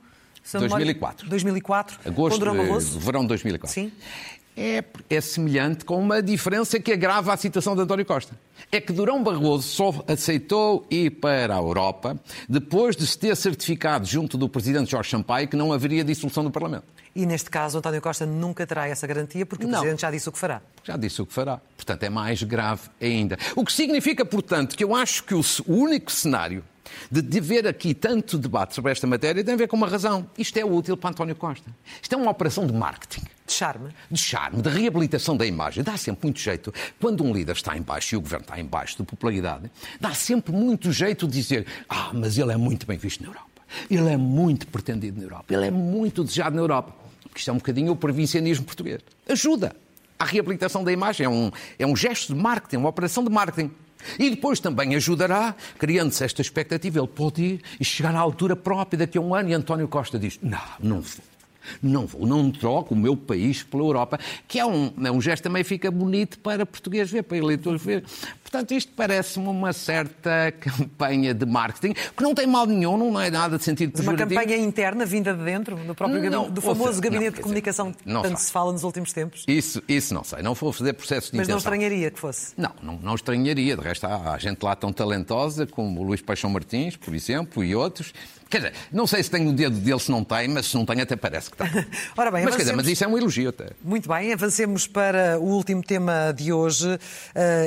2004. 0.53 1.29
2004. 1.29 2.01
Agosto, 2.07 2.45
Barroso. 2.45 2.99
verão 2.99 3.23
de 3.23 3.29
2004. 3.29 3.73
Sim. 3.73 3.93
é, 4.57 4.85
é 5.11 5.21
semelhante 5.21 5.85
com 5.85 5.99
uma 5.99 6.23
diferença 6.23 6.79
que 6.79 6.93
agrava 6.93 7.33
a 7.33 7.37
situação 7.37 7.75
de 7.75 7.83
António 7.83 8.05
Costa. 8.05 8.39
É 8.71 8.81
que 8.81 8.93
Durão 8.93 9.23
Barroso 9.23 9.69
só 9.69 10.05
aceitou 10.07 10.87
ir 10.91 11.11
para 11.11 11.55
a 11.55 11.59
Europa 11.59 12.19
depois 12.49 12.97
de 12.97 13.07
se 13.07 13.19
ter 13.19 13.37
certificado 13.37 14.07
junto 14.07 14.39
do 14.39 14.49
presidente 14.49 14.91
Jorge 14.91 15.11
Sampaio 15.11 15.49
que 15.49 15.57
não 15.57 15.73
haveria 15.73 16.05
dissolução 16.05 16.45
do 16.45 16.51
Parlamento. 16.51 16.85
E 17.15 17.27
neste 17.27 17.49
caso, 17.49 17.79
António 17.79 18.01
Costa 18.01 18.27
nunca 18.27 18.67
terá 18.67 18.89
essa 18.89 19.07
garantia 19.07 19.47
porque 19.47 19.65
o 19.65 19.69
não. 19.69 19.79
Presidente 19.79 20.03
já 20.03 20.11
disse 20.11 20.29
o 20.29 20.33
que 20.33 20.39
fará. 20.39 20.61
Já 20.83 20.97
disse 20.97 21.23
o 21.23 21.27
que 21.27 21.33
fará. 21.33 21.61
Portanto, 21.77 22.03
é 22.03 22.11
mais 22.11 22.43
grave 22.43 22.83
ainda. 23.01 23.39
O 23.55 23.65
que 23.65 23.73
significa, 23.73 24.25
portanto, 24.25 24.77
que 24.77 24.83
eu 24.83 24.95
acho 24.95 25.23
que 25.23 25.35
o 25.35 25.43
único 25.69 26.11
cenário 26.11 26.65
de 27.11 27.39
haver 27.39 27.67
aqui 27.67 27.95
tanto 27.95 28.39
debate 28.39 28.75
sobre 28.75 28.93
esta 28.93 29.07
matéria 29.07 29.43
tem 29.45 29.55
a 29.55 29.57
ver 29.57 29.69
com 29.69 29.77
uma 29.77 29.89
razão. 29.89 30.29
Isto 30.37 30.59
é 30.59 30.65
útil 30.65 30.97
para 30.97 31.11
António 31.11 31.37
Costa. 31.37 31.71
Isto 32.03 32.15
é 32.15 32.19
uma 32.19 32.31
operação 32.31 32.67
de 32.67 32.73
marketing. 32.73 33.23
De 33.47 33.53
charme. 33.53 33.91
De 34.11 34.19
charme, 34.19 34.63
de 34.63 34.69
reabilitação 34.69 35.37
da 35.37 35.45
imagem. 35.45 35.85
Dá 35.85 35.97
sempre 35.97 36.27
muito 36.27 36.41
jeito. 36.41 36.73
Quando 37.01 37.23
um 37.23 37.33
líder 37.33 37.53
está 37.53 37.77
em 37.77 37.83
baixo 37.83 38.15
e 38.15 38.19
o 38.19 38.21
governo 38.21 38.45
está 38.45 38.59
em 38.59 38.65
baixo 38.65 38.97
de 38.97 39.03
popularidade, 39.05 39.71
dá 40.01 40.15
sempre 40.15 40.53
muito 40.53 40.91
jeito 40.93 41.27
de 41.27 41.33
dizer 41.33 41.67
ah, 41.89 42.11
mas 42.13 42.39
ele 42.39 42.53
é 42.53 42.57
muito 42.57 42.87
bem 42.87 42.97
visto 42.97 43.23
na 43.23 43.29
Europa. 43.29 43.51
Ele 43.91 44.09
é 44.09 44.17
muito 44.17 44.67
pretendido 44.67 45.19
na 45.19 45.25
Europa. 45.25 45.53
Ele 45.53 45.67
é 45.67 45.71
muito 45.71 46.25
desejado 46.25 46.55
na 46.55 46.63
Europa. 46.63 46.95
Porque 47.23 47.39
isto 47.39 47.51
é 47.51 47.53
um 47.53 47.57
bocadinho 47.57 47.93
o 47.93 47.97
provincianismo 47.97 48.65
português. 48.65 49.01
Ajuda 49.29 49.75
à 50.19 50.25
reabilitação 50.25 50.85
da 50.85 50.93
imagem. 50.93 51.27
É 51.27 51.29
um, 51.29 51.51
é 51.79 51.87
um 51.87 51.97
gesto 51.97 52.35
de 52.35 52.41
marketing, 52.41 52.77
uma 52.77 52.89
operação 52.89 53.25
de 53.25 53.31
marketing. 53.31 53.71
E 54.19 54.31
depois 54.31 54.61
também 54.61 54.95
ajudará, 54.95 55.55
criando-se 55.79 56.25
esta 56.25 56.43
expectativa, 56.43 56.99
ele 56.99 57.09
pode 57.09 57.43
ir 57.43 57.63
e 57.81 57.85
chegar 57.85 58.15
à 58.15 58.19
altura 58.19 58.57
própria 58.57 58.99
daqui 58.99 59.19
a 59.19 59.21
um 59.21 59.35
ano. 59.35 59.51
E 59.51 59.55
António 59.55 59.89
Costa 59.89 60.19
diz: 60.19 60.39
Não, 60.43 60.59
não 60.81 61.01
vou. 61.01 61.34
Não 61.83 62.07
vou, 62.07 62.27
não 62.27 62.51
troco 62.51 62.95
o 62.95 62.97
meu 62.97 63.17
país 63.17 63.63
pela 63.63 63.83
Europa, 63.83 64.19
que 64.47 64.59
é 64.59 64.67
um, 64.67 64.93
é 65.05 65.11
um 65.11 65.21
gesto 65.21 65.43
também 65.45 65.65
fica 65.65 65.91
bonito 65.91 66.39
para 66.39 66.65
português 66.67 67.11
ver, 67.11 67.23
para 67.23 67.37
eleitores 67.37 67.83
ver. 67.83 68.05
Portanto, 68.43 68.73
isto 68.73 68.93
parece-me 68.95 69.49
uma 69.49 69.73
certa 69.73 70.53
campanha 70.61 71.35
de 71.35 71.45
marketing, 71.45 71.93
que 71.95 72.23
não 72.23 72.35
tem 72.35 72.47
mal 72.47 72.67
nenhum, 72.67 72.97
não 72.97 73.21
é 73.21 73.31
nada 73.31 73.59
de 73.59 73.65
sentido 73.65 73.93
pejorativo. 73.93 74.31
Uma 74.31 74.41
campanha 74.41 74.57
interna 74.57 75.05
vinda 75.05 75.35
de 75.35 75.45
dentro, 75.45 75.77
do 75.77 75.95
próprio 75.95 76.23
não, 76.23 76.31
gabinete, 76.31 76.53
do 76.53 76.61
famoso 76.61 76.91
seja, 76.91 77.01
gabinete 77.01 77.31
não, 77.31 77.37
de 77.37 77.41
comunicação 77.41 77.93
que 77.93 78.05
tanto 78.05 78.29
sei. 78.29 78.37
se 78.37 78.53
fala 78.53 78.73
nos 78.73 78.85
últimos 78.85 79.13
tempos? 79.13 79.45
Isso, 79.49 79.83
isso 79.89 80.15
não 80.15 80.23
sei, 80.23 80.43
não 80.43 80.55
vou 80.55 80.73
fazer 80.73 80.93
processo 80.93 81.33
de 81.33 81.37
Mas 81.37 81.49
intenção. 81.49 81.55
não 81.55 81.59
estranharia 81.59 82.11
que 82.11 82.21
fosse? 82.21 82.53
Não, 82.57 82.71
não, 82.83 82.99
não 83.03 83.15
estranharia. 83.15 83.77
De 83.77 83.83
resto, 83.83 84.05
há, 84.07 84.35
há 84.35 84.39
gente 84.39 84.63
lá 84.63 84.77
tão 84.77 84.93
talentosa 84.93 85.67
como 85.67 86.01
o 86.01 86.05
Luís 86.05 86.23
Paixão 86.23 86.51
Martins, 86.51 86.97
por 86.97 87.15
exemplo, 87.15 87.65
e 87.65 87.75
outros, 87.75 88.13
Quer 88.55 88.59
dizer, 88.59 88.75
não 88.93 89.05
sei 89.05 89.21
se 89.21 89.29
tem 89.29 89.49
o 89.49 89.53
dedo 89.53 89.77
dele, 89.81 89.99
se 89.99 90.13
não 90.13 90.23
tem, 90.23 90.47
mas 90.47 90.67
se 90.67 90.77
não 90.77 90.87
tem, 90.87 91.01
até 91.01 91.17
parece 91.17 91.51
que 91.51 91.57
tem. 91.57 91.67
Ora 92.17 92.31
bem, 92.31 92.45
mas, 92.45 92.55
quer 92.55 92.63
dizer, 92.63 92.77
mas 92.77 92.87
isso 92.87 93.03
é 93.03 93.09
um 93.09 93.19
elogio 93.19 93.49
até. 93.49 93.71
Muito 93.83 94.09
bem, 94.09 94.33
avancemos 94.33 94.87
para 94.87 95.41
o 95.41 95.43
último 95.43 95.83
tema 95.83 96.33
de 96.33 96.53
hoje 96.53 96.87
uh, 96.87 96.99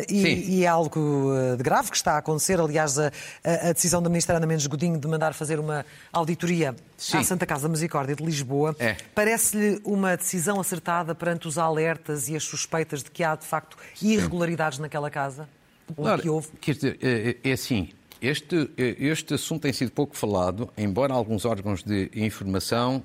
e, 0.08 0.60
e, 0.60 0.64
é 0.64 0.68
algo 0.68 1.34
eh, 1.36 1.58
de 1.58 1.64
grave 1.64 1.92
que 1.92 1.98
está 1.98 2.14
a 2.14 2.20
acontecer. 2.20 2.58
Aliás, 2.58 2.98
a, 2.98 3.12
a 3.44 3.74
decisão 3.74 4.02
da 4.02 4.08
Ministra 4.08 4.38
Ana 4.38 4.48
Mendes 4.48 4.66
Godinho 4.66 4.98
de 4.98 5.06
mandar 5.10 5.34
fazer 5.34 5.60
uma 5.60 5.86
auditoria 6.14 6.74
Sim. 6.96 7.18
à 7.18 7.24
Santa 7.26 7.46
Casa 7.46 7.68
Misericórdia 7.68 8.16
de 8.16 8.24
Lisboa. 8.24 8.74
É. 8.80 8.96
Parece-lhe 9.14 9.82
uma 9.84 10.16
decisão 10.16 10.58
acertada 10.58 11.14
perante 11.14 11.50
os 11.50 11.58
alertas 11.58 12.30
e 12.30 12.36
as 12.38 12.46
suspeitas 12.46 13.04
de 13.04 13.12
que 13.12 13.26
há, 13.26 13.36
de 13.36 13.46
facto, 13.46 13.76
irregularidades 14.02 14.78
Sim. 14.78 14.84
naquela 14.84 15.10
casa? 15.10 15.50
Ou 15.98 16.18
que 16.18 16.30
houve? 16.30 16.48
Quer 16.62 16.76
dizer, 16.76 16.98
é, 17.02 17.36
é 17.44 17.52
assim, 17.52 17.90
este, 18.22 18.70
este 18.78 19.34
assunto 19.34 19.64
tem 19.64 19.74
sido 19.74 19.92
pouco 19.92 20.16
falado, 20.16 20.70
embora 20.78 21.14
alguns 21.14 21.46
órgãos 21.46 21.84
de 21.84 22.10
informação 22.16 23.04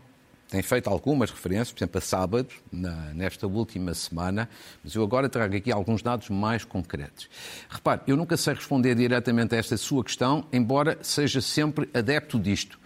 tenham 0.52 0.62
feito 0.62 0.90
algumas 0.90 1.30
referências, 1.30 1.72
por 1.72 1.78
exemplo, 1.78 1.98
a 1.98 2.00
sábado, 2.02 2.48
na, 2.70 3.14
nesta 3.14 3.46
última 3.46 3.94
semana, 3.94 4.48
mas 4.84 4.94
eu 4.94 5.02
agora 5.02 5.26
trago 5.26 5.56
aqui 5.56 5.72
alguns 5.72 6.02
dados 6.02 6.28
mais 6.28 6.62
concretos. 6.62 7.28
Repare, 7.70 8.02
eu 8.06 8.18
nunca 8.18 8.36
sei 8.36 8.52
responder 8.52 8.94
diretamente 8.94 9.54
a 9.54 9.58
esta 9.58 9.78
sua 9.78 10.04
questão, 10.04 10.44
embora 10.52 10.98
seja 11.00 11.40
sempre 11.40 11.88
adepto 11.94 12.38
disto. 12.38 12.78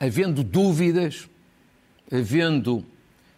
Havendo 0.00 0.42
dúvidas, 0.42 1.28
havendo 2.10 2.84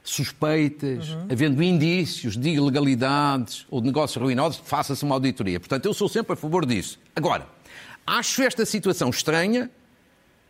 suspeitas, 0.03 1.11
uhum. 1.11 1.27
havendo 1.31 1.63
indícios 1.63 2.39
de 2.39 2.51
ilegalidades 2.51 3.67
ou 3.71 3.83
de 3.83 3.89
negócios 3.89 4.23
ruinosos, 4.23 4.63
faça-se 4.65 5.05
uma 5.05 5.17
auditoria. 5.17 5.61
Portanto, 5.61 5.85
eu 5.85 5.93
sou 5.93 6.09
sempre 6.09 6.33
a 6.33 6.37
favor 6.37 6.65
disso. 6.65 6.99
Agora, 7.15 7.47
Acho 8.07 8.43
esta 8.43 8.65
situação 8.67 9.11
estranha 9.11 9.71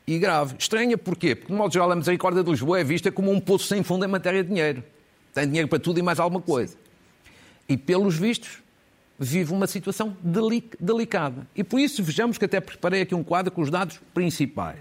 e 0.06 0.18
grave. 0.18 0.56
Estranha 0.58 0.96
porquê? 0.96 1.34
Porque, 1.34 1.52
de 1.52 1.58
modo 1.58 1.72
geral, 1.72 1.90
a 1.90 1.96
misericórdia 1.96 2.42
de 2.42 2.50
Lisboa 2.50 2.80
é 2.80 2.84
vista 2.84 3.12
como 3.12 3.30
um 3.30 3.40
poço 3.40 3.66
sem 3.66 3.82
fundo 3.82 4.04
em 4.04 4.08
matéria 4.08 4.42
de 4.42 4.48
dinheiro. 4.48 4.82
Tem 5.32 5.46
dinheiro 5.46 5.68
para 5.68 5.78
tudo 5.78 5.98
e 5.98 6.02
mais 6.02 6.18
alguma 6.18 6.40
coisa. 6.40 6.76
E, 7.68 7.76
pelos 7.76 8.16
vistos, 8.16 8.62
vive 9.18 9.52
uma 9.52 9.66
situação 9.66 10.16
delicada. 10.80 11.46
E 11.54 11.62
por 11.62 11.78
isso 11.78 12.02
vejamos 12.02 12.38
que 12.38 12.44
até 12.46 12.60
preparei 12.60 13.02
aqui 13.02 13.14
um 13.14 13.22
quadro 13.22 13.52
com 13.52 13.60
os 13.60 13.70
dados 13.70 14.00
principais. 14.14 14.78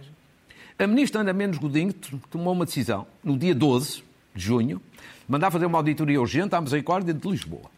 A 0.77 0.87
ministra 0.87 1.19
Ana 1.19 1.33
Mendes 1.33 1.59
Godinho 1.59 1.93
tomou 2.31 2.53
uma 2.53 2.65
decisão 2.65 3.05
no 3.21 3.37
dia 3.37 3.53
12 3.53 4.01
de 4.33 4.41
junho, 4.41 4.81
mandar 5.27 5.51
fazer 5.51 5.65
uma 5.65 5.77
auditoria 5.77 6.21
urgente 6.21 6.55
à 6.55 6.61
misericórdia 6.61 7.13
de 7.13 7.27
Lisboa. 7.29 7.69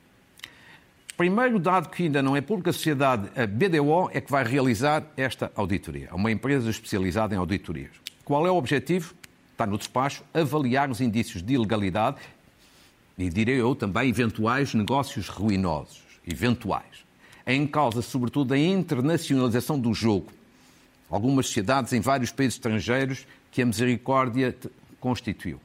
Primeiro 1.21 1.59
dado 1.59 1.89
que 1.89 2.01
ainda 2.01 2.19
não 2.19 2.35
é 2.35 2.41
público, 2.41 2.71
a 2.71 2.73
sociedade 2.73 3.29
a 3.39 3.45
BDO 3.45 4.09
é 4.11 4.19
que 4.19 4.31
vai 4.31 4.43
realizar 4.43 5.03
esta 5.15 5.51
auditoria. 5.55 6.07
É 6.09 6.15
uma 6.15 6.31
empresa 6.31 6.67
especializada 6.67 7.35
em 7.35 7.37
auditorias. 7.37 7.91
Qual 8.25 8.47
é 8.47 8.49
o 8.49 8.55
objetivo? 8.55 9.13
Está 9.51 9.67
no 9.67 9.77
despacho, 9.77 10.23
avaliar 10.33 10.89
os 10.89 10.99
indícios 10.99 11.43
de 11.43 11.53
ilegalidade 11.53 12.17
e, 13.19 13.29
direi 13.29 13.61
eu, 13.61 13.75
também 13.75 14.09
eventuais 14.09 14.73
negócios 14.73 15.29
ruinosos. 15.29 16.01
Eventuais. 16.27 17.05
Em 17.45 17.67
causa, 17.67 18.01
sobretudo, 18.01 18.55
a 18.55 18.57
internacionalização 18.57 19.79
do 19.79 19.93
jogo. 19.93 20.31
Algumas 21.07 21.45
sociedades 21.45 21.93
em 21.93 21.99
vários 21.99 22.31
países 22.31 22.55
estrangeiros 22.55 23.27
que 23.51 23.61
a 23.61 23.65
misericórdia 23.67 24.57
constituiu 24.99 25.61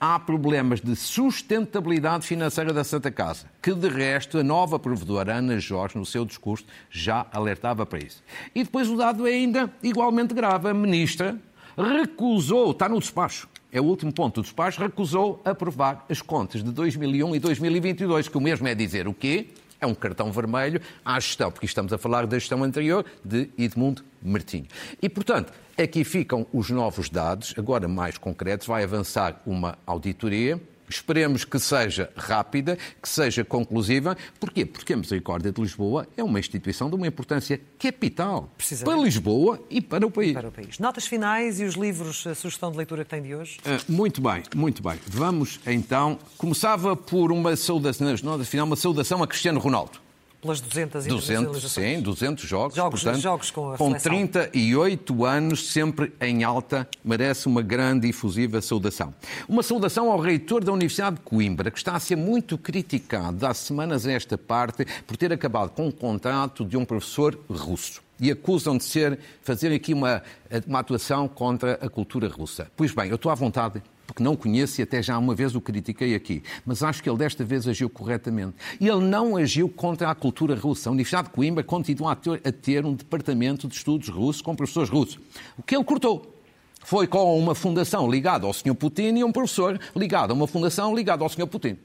há 0.00 0.18
problemas 0.18 0.80
de 0.80 0.94
sustentabilidade 0.94 2.26
financeira 2.26 2.72
da 2.72 2.84
Santa 2.84 3.10
Casa, 3.10 3.46
que 3.60 3.74
de 3.74 3.88
resto 3.88 4.38
a 4.38 4.42
nova 4.42 4.78
provedora 4.78 5.34
Ana 5.34 5.58
Jorge, 5.58 5.98
no 5.98 6.06
seu 6.06 6.24
discurso, 6.24 6.64
já 6.90 7.26
alertava 7.32 7.84
para 7.84 7.98
isso. 7.98 8.22
E 8.54 8.62
depois 8.62 8.88
o 8.88 8.96
dado 8.96 9.26
é 9.26 9.32
ainda 9.32 9.72
igualmente 9.82 10.34
grave. 10.34 10.68
A 10.68 10.74
ministra 10.74 11.36
recusou, 11.76 12.70
está 12.70 12.88
no 12.88 12.98
despacho, 12.98 13.48
é 13.70 13.80
o 13.80 13.84
último 13.84 14.12
ponto, 14.12 14.40
o 14.40 14.42
despacho 14.42 14.80
recusou 14.80 15.42
aprovar 15.44 16.06
as 16.08 16.22
contas 16.22 16.62
de 16.62 16.70
2001 16.70 17.36
e 17.36 17.38
2022, 17.38 18.28
que 18.28 18.38
o 18.38 18.40
mesmo 18.40 18.66
é 18.66 18.74
dizer 18.74 19.06
o 19.06 19.12
quê? 19.12 19.48
É 19.80 19.86
um 19.86 19.94
cartão 19.94 20.32
vermelho 20.32 20.80
à 21.04 21.20
gestão, 21.20 21.52
porque 21.52 21.66
estamos 21.66 21.92
a 21.92 21.98
falar 21.98 22.26
da 22.26 22.38
gestão 22.38 22.64
anterior 22.64 23.04
de 23.24 23.48
Edmundo 23.56 24.02
Martinho. 24.22 24.66
E, 25.00 25.08
portanto, 25.08 25.52
aqui 25.76 26.04
ficam 26.04 26.46
os 26.52 26.70
novos 26.70 27.08
dados, 27.08 27.54
agora 27.56 27.86
mais 27.88 28.18
concretos, 28.18 28.66
vai 28.66 28.82
avançar 28.84 29.40
uma 29.46 29.78
auditoria. 29.86 30.60
Esperemos 30.90 31.44
que 31.44 31.58
seja 31.58 32.10
rápida, 32.16 32.78
que 33.02 33.08
seja 33.08 33.44
conclusiva. 33.44 34.16
Porquê? 34.40 34.64
Porque 34.64 34.94
a 34.94 34.96
Misericórdia 34.96 35.52
de 35.52 35.60
Lisboa 35.60 36.08
é 36.16 36.24
uma 36.24 36.38
instituição 36.40 36.88
de 36.88 36.96
uma 36.96 37.06
importância 37.06 37.60
capital 37.78 38.50
para 38.82 38.96
Lisboa 38.96 39.62
e 39.68 39.82
para 39.82 40.06
o 40.06 40.10
país. 40.10 40.32
Para 40.32 40.48
o 40.48 40.52
país. 40.52 40.78
Notas 40.78 41.06
finais 41.06 41.60
e 41.60 41.64
os 41.64 41.74
livros, 41.74 42.26
a 42.26 42.34
sugestão 42.34 42.70
de 42.70 42.78
leitura 42.78 43.04
que 43.04 43.10
tem 43.10 43.20
de 43.20 43.34
hoje? 43.34 43.58
Uh, 43.58 43.92
muito 43.92 44.22
bem, 44.22 44.42
muito 44.56 44.82
bem. 44.82 44.98
Vamos 45.06 45.60
então. 45.66 46.18
Começava 46.38 46.96
por 46.96 47.30
uma 47.30 47.54
saudação, 47.54 48.06
nas 48.06 48.22
notas 48.22 48.48
finais, 48.48 48.66
uma 48.66 48.76
saudação 48.76 49.22
a 49.22 49.26
Cristiano 49.26 49.60
Ronaldo 49.60 50.07
pelas 50.40 50.60
200 50.60 51.06
200, 51.06 51.72
sim, 51.72 52.00
200 52.00 52.48
jogos. 52.48 52.76
Jogos, 52.76 53.02
portanto, 53.02 53.22
jogos 53.22 53.50
com 53.50 53.72
a 53.72 53.76
Com 53.76 53.92
38 53.92 55.24
anos, 55.24 55.68
sempre 55.68 56.12
em 56.20 56.44
alta, 56.44 56.88
merece 57.04 57.46
uma 57.46 57.62
grande 57.62 58.06
e 58.06 58.10
efusiva 58.10 58.60
saudação. 58.60 59.12
Uma 59.48 59.62
saudação 59.62 60.10
ao 60.10 60.20
reitor 60.20 60.62
da 60.62 60.72
Universidade 60.72 61.16
de 61.16 61.22
Coimbra, 61.22 61.70
que 61.70 61.78
está 61.78 61.96
a 61.96 62.00
ser 62.00 62.16
muito 62.16 62.56
criticado 62.56 63.46
há 63.46 63.52
semanas 63.52 64.06
a 64.06 64.12
esta 64.12 64.38
parte 64.38 64.86
por 65.06 65.16
ter 65.16 65.32
acabado 65.32 65.70
com 65.70 65.86
um 65.86 65.90
contrato 65.90 66.64
de 66.64 66.76
um 66.76 66.84
professor 66.84 67.38
russo 67.50 68.00
e 68.20 68.30
acusam 68.30 68.76
de 68.76 68.84
ser, 68.84 69.18
fazer 69.42 69.72
aqui 69.72 69.94
uma, 69.94 70.22
uma 70.66 70.80
atuação 70.80 71.28
contra 71.28 71.74
a 71.74 71.88
cultura 71.88 72.28
russa. 72.28 72.70
Pois 72.76 72.92
bem, 72.92 73.08
eu 73.10 73.16
estou 73.16 73.30
à 73.30 73.34
vontade 73.34 73.82
porque 74.08 74.22
não 74.22 74.34
conheço 74.34 74.80
e 74.80 74.82
até 74.82 75.02
já 75.02 75.18
uma 75.18 75.34
vez 75.34 75.54
o 75.54 75.60
critiquei 75.60 76.14
aqui, 76.14 76.42
mas 76.64 76.82
acho 76.82 77.02
que 77.02 77.10
ele 77.10 77.18
desta 77.18 77.44
vez 77.44 77.68
agiu 77.68 77.90
corretamente. 77.90 78.54
Ele 78.80 79.04
não 79.04 79.36
agiu 79.36 79.68
contra 79.68 80.10
a 80.10 80.14
cultura 80.14 80.54
russa. 80.54 80.88
A 80.88 80.92
Universidade 80.92 81.28
de 81.28 81.34
Coimbra 81.34 81.62
continua 81.62 82.12
a 82.12 82.16
ter, 82.16 82.40
a 82.42 82.50
ter 82.50 82.86
um 82.86 82.94
departamento 82.94 83.68
de 83.68 83.74
estudos 83.74 84.08
russos 84.08 84.40
com 84.40 84.56
professores 84.56 84.88
russos. 84.88 85.20
O 85.58 85.62
que 85.62 85.76
ele 85.76 85.84
cortou 85.84 86.34
foi 86.82 87.06
com 87.06 87.38
uma 87.38 87.54
fundação 87.54 88.10
ligada 88.10 88.46
ao 88.46 88.54
Sr. 88.54 88.74
Putin 88.74 89.18
e 89.18 89.24
um 89.24 89.30
professor 89.30 89.78
ligado 89.94 90.30
a 90.30 90.34
uma 90.34 90.46
fundação 90.46 90.96
ligada 90.96 91.22
ao 91.22 91.28
Sr. 91.28 91.46
Putin. 91.46 91.76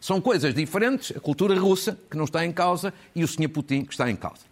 São 0.00 0.20
coisas 0.20 0.54
diferentes, 0.54 1.16
a 1.16 1.18
cultura 1.18 1.58
russa, 1.58 1.98
que 2.08 2.16
não 2.16 2.24
está 2.24 2.46
em 2.46 2.52
causa, 2.52 2.94
e 3.16 3.24
o 3.24 3.26
Sr. 3.26 3.48
Putin, 3.48 3.84
que 3.84 3.94
está 3.94 4.08
em 4.08 4.14
causa. 4.14 4.42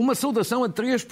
Uma 0.00 0.14
saudação 0.14 0.64
a 0.64 0.68
três 0.70 1.04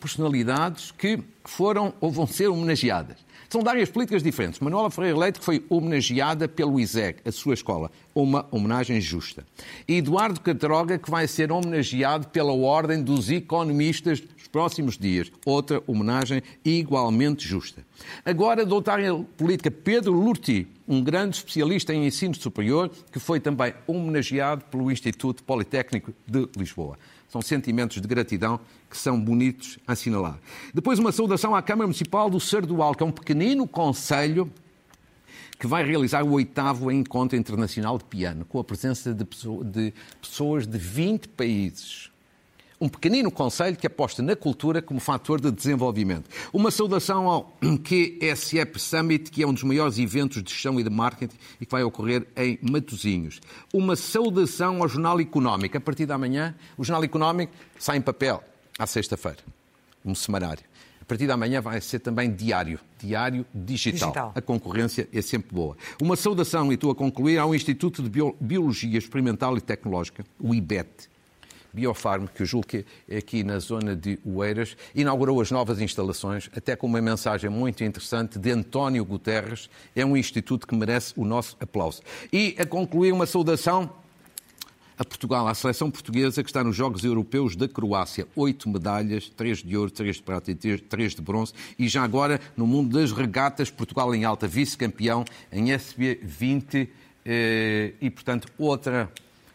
personalidades 0.00 0.90
que 0.92 1.18
foram 1.44 1.92
ou 2.00 2.10
vão 2.10 2.26
ser 2.26 2.46
homenageadas. 2.46 3.18
São 3.50 3.62
de 3.62 3.68
áreas 3.68 3.90
políticas 3.90 4.22
diferentes. 4.22 4.60
Manuela 4.60 4.90
Ferreira 4.90 5.18
Leite, 5.18 5.40
que 5.40 5.44
foi 5.44 5.62
homenageada 5.68 6.48
pelo 6.48 6.80
ISEG, 6.80 7.18
a 7.22 7.30
sua 7.30 7.52
escola, 7.52 7.90
uma 8.14 8.46
homenagem 8.50 8.98
justa. 8.98 9.44
E 9.86 9.96
Eduardo 9.96 10.40
Catroga, 10.40 10.96
que 10.96 11.10
vai 11.10 11.28
ser 11.28 11.52
homenageado 11.52 12.28
pela 12.28 12.54
Ordem 12.54 13.02
dos 13.02 13.30
Economistas 13.30 14.22
nos 14.22 14.48
próximos 14.48 14.96
dias, 14.96 15.30
outra 15.44 15.82
homenagem 15.86 16.42
igualmente 16.64 17.46
justa. 17.46 17.84
Agora, 18.24 18.64
doutor 18.64 19.00
em 19.00 19.22
política 19.36 19.70
Pedro 19.70 20.14
Lurti, 20.14 20.66
um 20.88 21.04
grande 21.04 21.36
especialista 21.36 21.92
em 21.92 22.06
ensino 22.06 22.34
superior, 22.34 22.90
que 23.12 23.18
foi 23.18 23.38
também 23.38 23.74
homenageado 23.86 24.64
pelo 24.64 24.90
Instituto 24.90 25.42
Politécnico 25.44 26.14
de 26.26 26.48
Lisboa. 26.56 26.96
São 27.28 27.42
sentimentos 27.42 28.00
de 28.00 28.06
gratidão 28.06 28.60
que 28.88 28.96
são 28.96 29.20
bonitos 29.20 29.78
a 29.86 29.92
assinalar. 29.92 30.38
Depois, 30.72 30.98
uma 30.98 31.12
saudação 31.12 31.54
à 31.54 31.62
Câmara 31.62 31.86
Municipal 31.86 32.30
do 32.30 32.38
Sardual, 32.38 32.94
que 32.94 33.02
é 33.02 33.06
um 33.06 33.12
pequenino 33.12 33.66
conselho 33.66 34.50
que 35.58 35.66
vai 35.66 35.84
realizar 35.84 36.24
o 36.24 36.32
oitavo 36.32 36.90
Encontro 36.90 37.36
Internacional 37.36 37.98
de 37.98 38.04
Piano, 38.04 38.44
com 38.44 38.58
a 38.58 38.64
presença 38.64 39.14
de 39.14 39.24
pessoas 40.20 40.66
de 40.66 40.78
20 40.78 41.28
países 41.28 42.10
um 42.84 42.88
pequenino 42.88 43.30
conselho 43.30 43.78
que 43.78 43.86
aposta 43.86 44.22
na 44.22 44.36
cultura 44.36 44.82
como 44.82 45.00
fator 45.00 45.40
de 45.40 45.50
desenvolvimento. 45.50 46.28
Uma 46.52 46.70
saudação 46.70 47.26
ao 47.26 47.56
QSEP 47.82 48.78
Summit, 48.78 49.30
que 49.30 49.42
é 49.42 49.46
um 49.46 49.54
dos 49.54 49.62
maiores 49.62 49.98
eventos 49.98 50.42
de 50.42 50.52
gestão 50.52 50.78
e 50.78 50.82
de 50.82 50.90
marketing 50.90 51.34
e 51.58 51.64
que 51.64 51.72
vai 51.72 51.82
ocorrer 51.82 52.26
em 52.36 52.58
Matosinhos. 52.60 53.40
Uma 53.72 53.96
saudação 53.96 54.82
ao 54.82 54.88
Jornal 54.88 55.18
Económico. 55.18 55.78
A 55.78 55.80
partir 55.80 56.04
da 56.04 56.18
manhã, 56.18 56.54
o 56.76 56.84
Jornal 56.84 57.02
Económico 57.04 57.54
sai 57.78 57.96
em 57.96 58.02
papel 58.02 58.44
à 58.78 58.86
sexta-feira, 58.86 59.38
um 60.04 60.14
semanário. 60.14 60.64
A 61.00 61.06
partir 61.06 61.26
da 61.26 61.38
manhã 61.38 61.62
vai 61.62 61.80
ser 61.80 62.00
também 62.00 62.30
diário, 62.34 62.78
diário 62.98 63.46
digital. 63.54 64.10
digital. 64.10 64.32
A 64.34 64.42
concorrência 64.42 65.08
é 65.10 65.22
sempre 65.22 65.54
boa. 65.54 65.74
Uma 66.02 66.16
saudação, 66.16 66.70
e 66.70 66.74
estou 66.74 66.90
a 66.90 66.94
concluir, 66.94 67.38
ao 67.38 67.54
Instituto 67.54 68.02
de 68.02 68.10
Biologia 68.38 68.98
Experimental 68.98 69.56
e 69.56 69.60
Tecnológica, 69.62 70.22
o 70.38 70.54
IBET, 70.54 71.13
Biofarm, 71.74 72.26
que 72.26 72.42
eu 72.42 72.46
julgo 72.46 72.66
que 72.66 72.86
é 73.08 73.18
aqui 73.18 73.42
na 73.42 73.58
zona 73.58 73.96
de 73.96 74.18
Oeiras, 74.24 74.76
inaugurou 74.94 75.40
as 75.40 75.50
novas 75.50 75.80
instalações, 75.80 76.48
até 76.56 76.76
com 76.76 76.86
uma 76.86 77.00
mensagem 77.00 77.50
muito 77.50 77.82
interessante 77.82 78.38
de 78.38 78.50
António 78.50 79.04
Guterres. 79.04 79.68
É 79.94 80.04
um 80.06 80.16
instituto 80.16 80.66
que 80.66 80.74
merece 80.74 81.12
o 81.16 81.24
nosso 81.24 81.56
aplauso. 81.60 82.02
E 82.32 82.54
a 82.58 82.64
concluir 82.64 83.12
uma 83.12 83.26
saudação 83.26 83.90
a 84.96 85.04
Portugal, 85.04 85.48
à 85.48 85.54
seleção 85.54 85.90
portuguesa 85.90 86.42
que 86.42 86.48
está 86.48 86.62
nos 86.62 86.76
Jogos 86.76 87.02
Europeus 87.02 87.56
da 87.56 87.66
Croácia. 87.66 88.28
Oito 88.36 88.68
medalhas, 88.68 89.28
três 89.28 89.60
de 89.60 89.76
ouro, 89.76 89.90
três 89.90 90.16
de 90.16 90.22
prata 90.22 90.52
e 90.52 90.54
três 90.54 91.14
de 91.14 91.20
bronze. 91.20 91.52
E 91.76 91.88
já 91.88 92.04
agora, 92.04 92.40
no 92.56 92.64
mundo 92.64 92.96
das 92.96 93.10
regatas, 93.10 93.70
Portugal 93.70 94.14
em 94.14 94.24
alta, 94.24 94.46
vice-campeão 94.46 95.24
em 95.50 95.72
SB 95.72 96.20
20 96.22 96.88
eh, 97.24 97.92
e, 98.00 98.08
portanto, 98.08 98.46
outra 98.56 99.10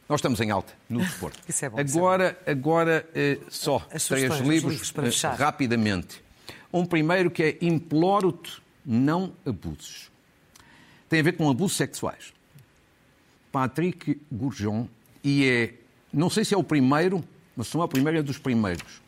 nós 0.09 0.19
estamos 0.19 0.41
em 0.41 0.49
alta 0.49 0.73
no 0.89 0.99
desporto. 0.99 1.39
Isso 1.47 1.63
é 1.63 1.69
bom. 1.69 1.79
Agora, 1.79 2.37
é 2.43 2.55
bom. 2.55 2.59
agora 2.59 3.09
eh, 3.13 3.37
só 3.47 3.77
três 3.79 4.39
livros, 4.39 4.91
livros 4.91 5.23
eh, 5.23 5.27
rapidamente. 5.27 6.23
Um 6.73 6.83
primeiro 6.83 7.29
que 7.29 7.43
é 7.43 7.57
Imploro-te, 7.61 8.59
não 8.83 9.33
abuses. 9.45 10.09
Tem 11.07 11.19
a 11.19 11.23
ver 11.23 11.33
com 11.33 11.49
abusos 11.49 11.77
sexuais. 11.77 12.33
Patrick 13.51 14.19
Gourjon, 14.31 14.87
e 15.23 15.47
é, 15.47 15.73
não 16.11 16.29
sei 16.29 16.43
se 16.43 16.53
é 16.53 16.57
o 16.57 16.63
primeiro, 16.63 17.23
mas 17.55 17.67
se 17.67 17.75
não 17.75 17.81
é 17.81 17.85
o 17.85 17.87
primeiro, 17.87 18.19
é 18.19 18.21
dos 18.23 18.37
primeiros. 18.37 19.01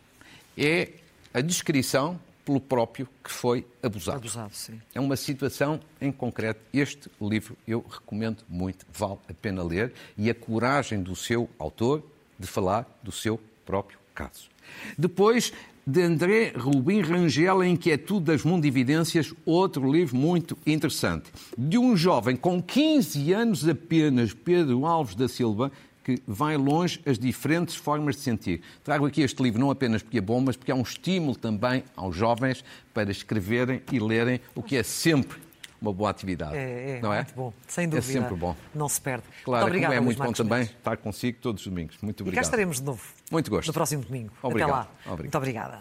É 0.57 0.89
a 1.33 1.41
descrição 1.41 2.19
pelo 2.45 2.59
próprio 2.59 3.07
que 3.23 3.31
foi 3.31 3.65
abusado. 3.81 4.17
Abusado, 4.17 4.53
sim. 4.53 4.81
É 4.93 4.99
uma 4.99 5.15
situação 5.15 5.79
em 5.99 6.11
concreto. 6.11 6.61
Este 6.73 7.09
livro 7.21 7.57
eu 7.67 7.83
recomendo 7.87 8.43
muito, 8.49 8.85
vale 8.91 9.19
a 9.29 9.33
pena 9.33 9.63
ler, 9.63 9.93
e 10.17 10.29
a 10.29 10.35
coragem 10.35 11.01
do 11.01 11.15
seu 11.15 11.49
autor 11.57 12.03
de 12.37 12.47
falar 12.47 12.87
do 13.03 13.11
seu 13.11 13.39
próprio 13.65 13.99
caso. 14.13 14.49
Depois, 14.97 15.53
de 15.85 16.01
André 16.01 16.53
Rubim 16.55 17.01
Rangel, 17.01 17.61
A 17.61 17.67
Inquietude 17.67 18.25
das 18.25 18.43
Mundividências, 18.43 19.33
outro 19.45 19.91
livro 19.91 20.15
muito 20.15 20.57
interessante. 20.65 21.31
De 21.57 21.77
um 21.77 21.97
jovem 21.97 22.35
com 22.35 22.61
15 22.61 23.33
anos 23.33 23.67
apenas, 23.67 24.33
Pedro 24.33 24.85
Alves 24.85 25.15
da 25.15 25.27
Silva, 25.27 25.71
que 26.17 26.23
vai 26.27 26.57
longe 26.57 27.01
as 27.05 27.17
diferentes 27.17 27.75
formas 27.75 28.15
de 28.15 28.21
sentir. 28.21 28.61
Trago 28.83 29.05
aqui 29.05 29.21
este 29.21 29.41
livro 29.41 29.59
não 29.59 29.71
apenas 29.71 30.01
porque 30.01 30.17
é 30.17 30.21
bom, 30.21 30.41
mas 30.41 30.55
porque 30.55 30.71
é 30.71 30.75
um 30.75 30.81
estímulo 30.81 31.35
também 31.35 31.83
aos 31.95 32.15
jovens 32.15 32.63
para 32.93 33.11
escreverem 33.11 33.81
e 33.91 33.99
lerem, 33.99 34.39
o 34.55 34.61
que 34.61 34.75
é 34.75 34.83
sempre 34.83 35.39
uma 35.81 35.91
boa 35.91 36.11
atividade. 36.11 36.55
É, 36.55 36.97
é 36.97 37.01
não 37.01 37.11
é? 37.11 37.17
muito 37.17 37.33
bom, 37.33 37.53
sem 37.67 37.89
dúvida. 37.89 38.07
É 38.07 38.21
sempre 38.21 38.35
bom. 38.35 38.55
Não 38.73 38.87
se 38.87 39.01
perde. 39.01 39.23
Claro, 39.43 39.65
muito 39.65 39.75
obrigado, 39.75 39.93
é 39.93 39.99
muito 39.99 40.21
bom 40.23 40.31
também 40.31 40.61
estar 40.63 40.95
consigo 40.97 41.39
todos 41.41 41.65
os 41.65 41.67
domingos. 41.67 41.97
Muito 42.01 42.21
obrigado. 42.21 42.35
E 42.35 42.41
cá 42.43 42.47
estaremos 42.47 42.77
de 42.77 42.83
novo. 42.83 43.01
Muito 43.31 43.49
gosto. 43.49 43.67
No 43.67 43.73
próximo 43.73 44.03
domingo. 44.03 44.31
Obrigado. 44.43 44.69
Até 44.69 44.77
lá. 44.77 44.87
Obrigado. 45.05 45.19
Muito 45.21 45.37
obrigada. 45.37 45.79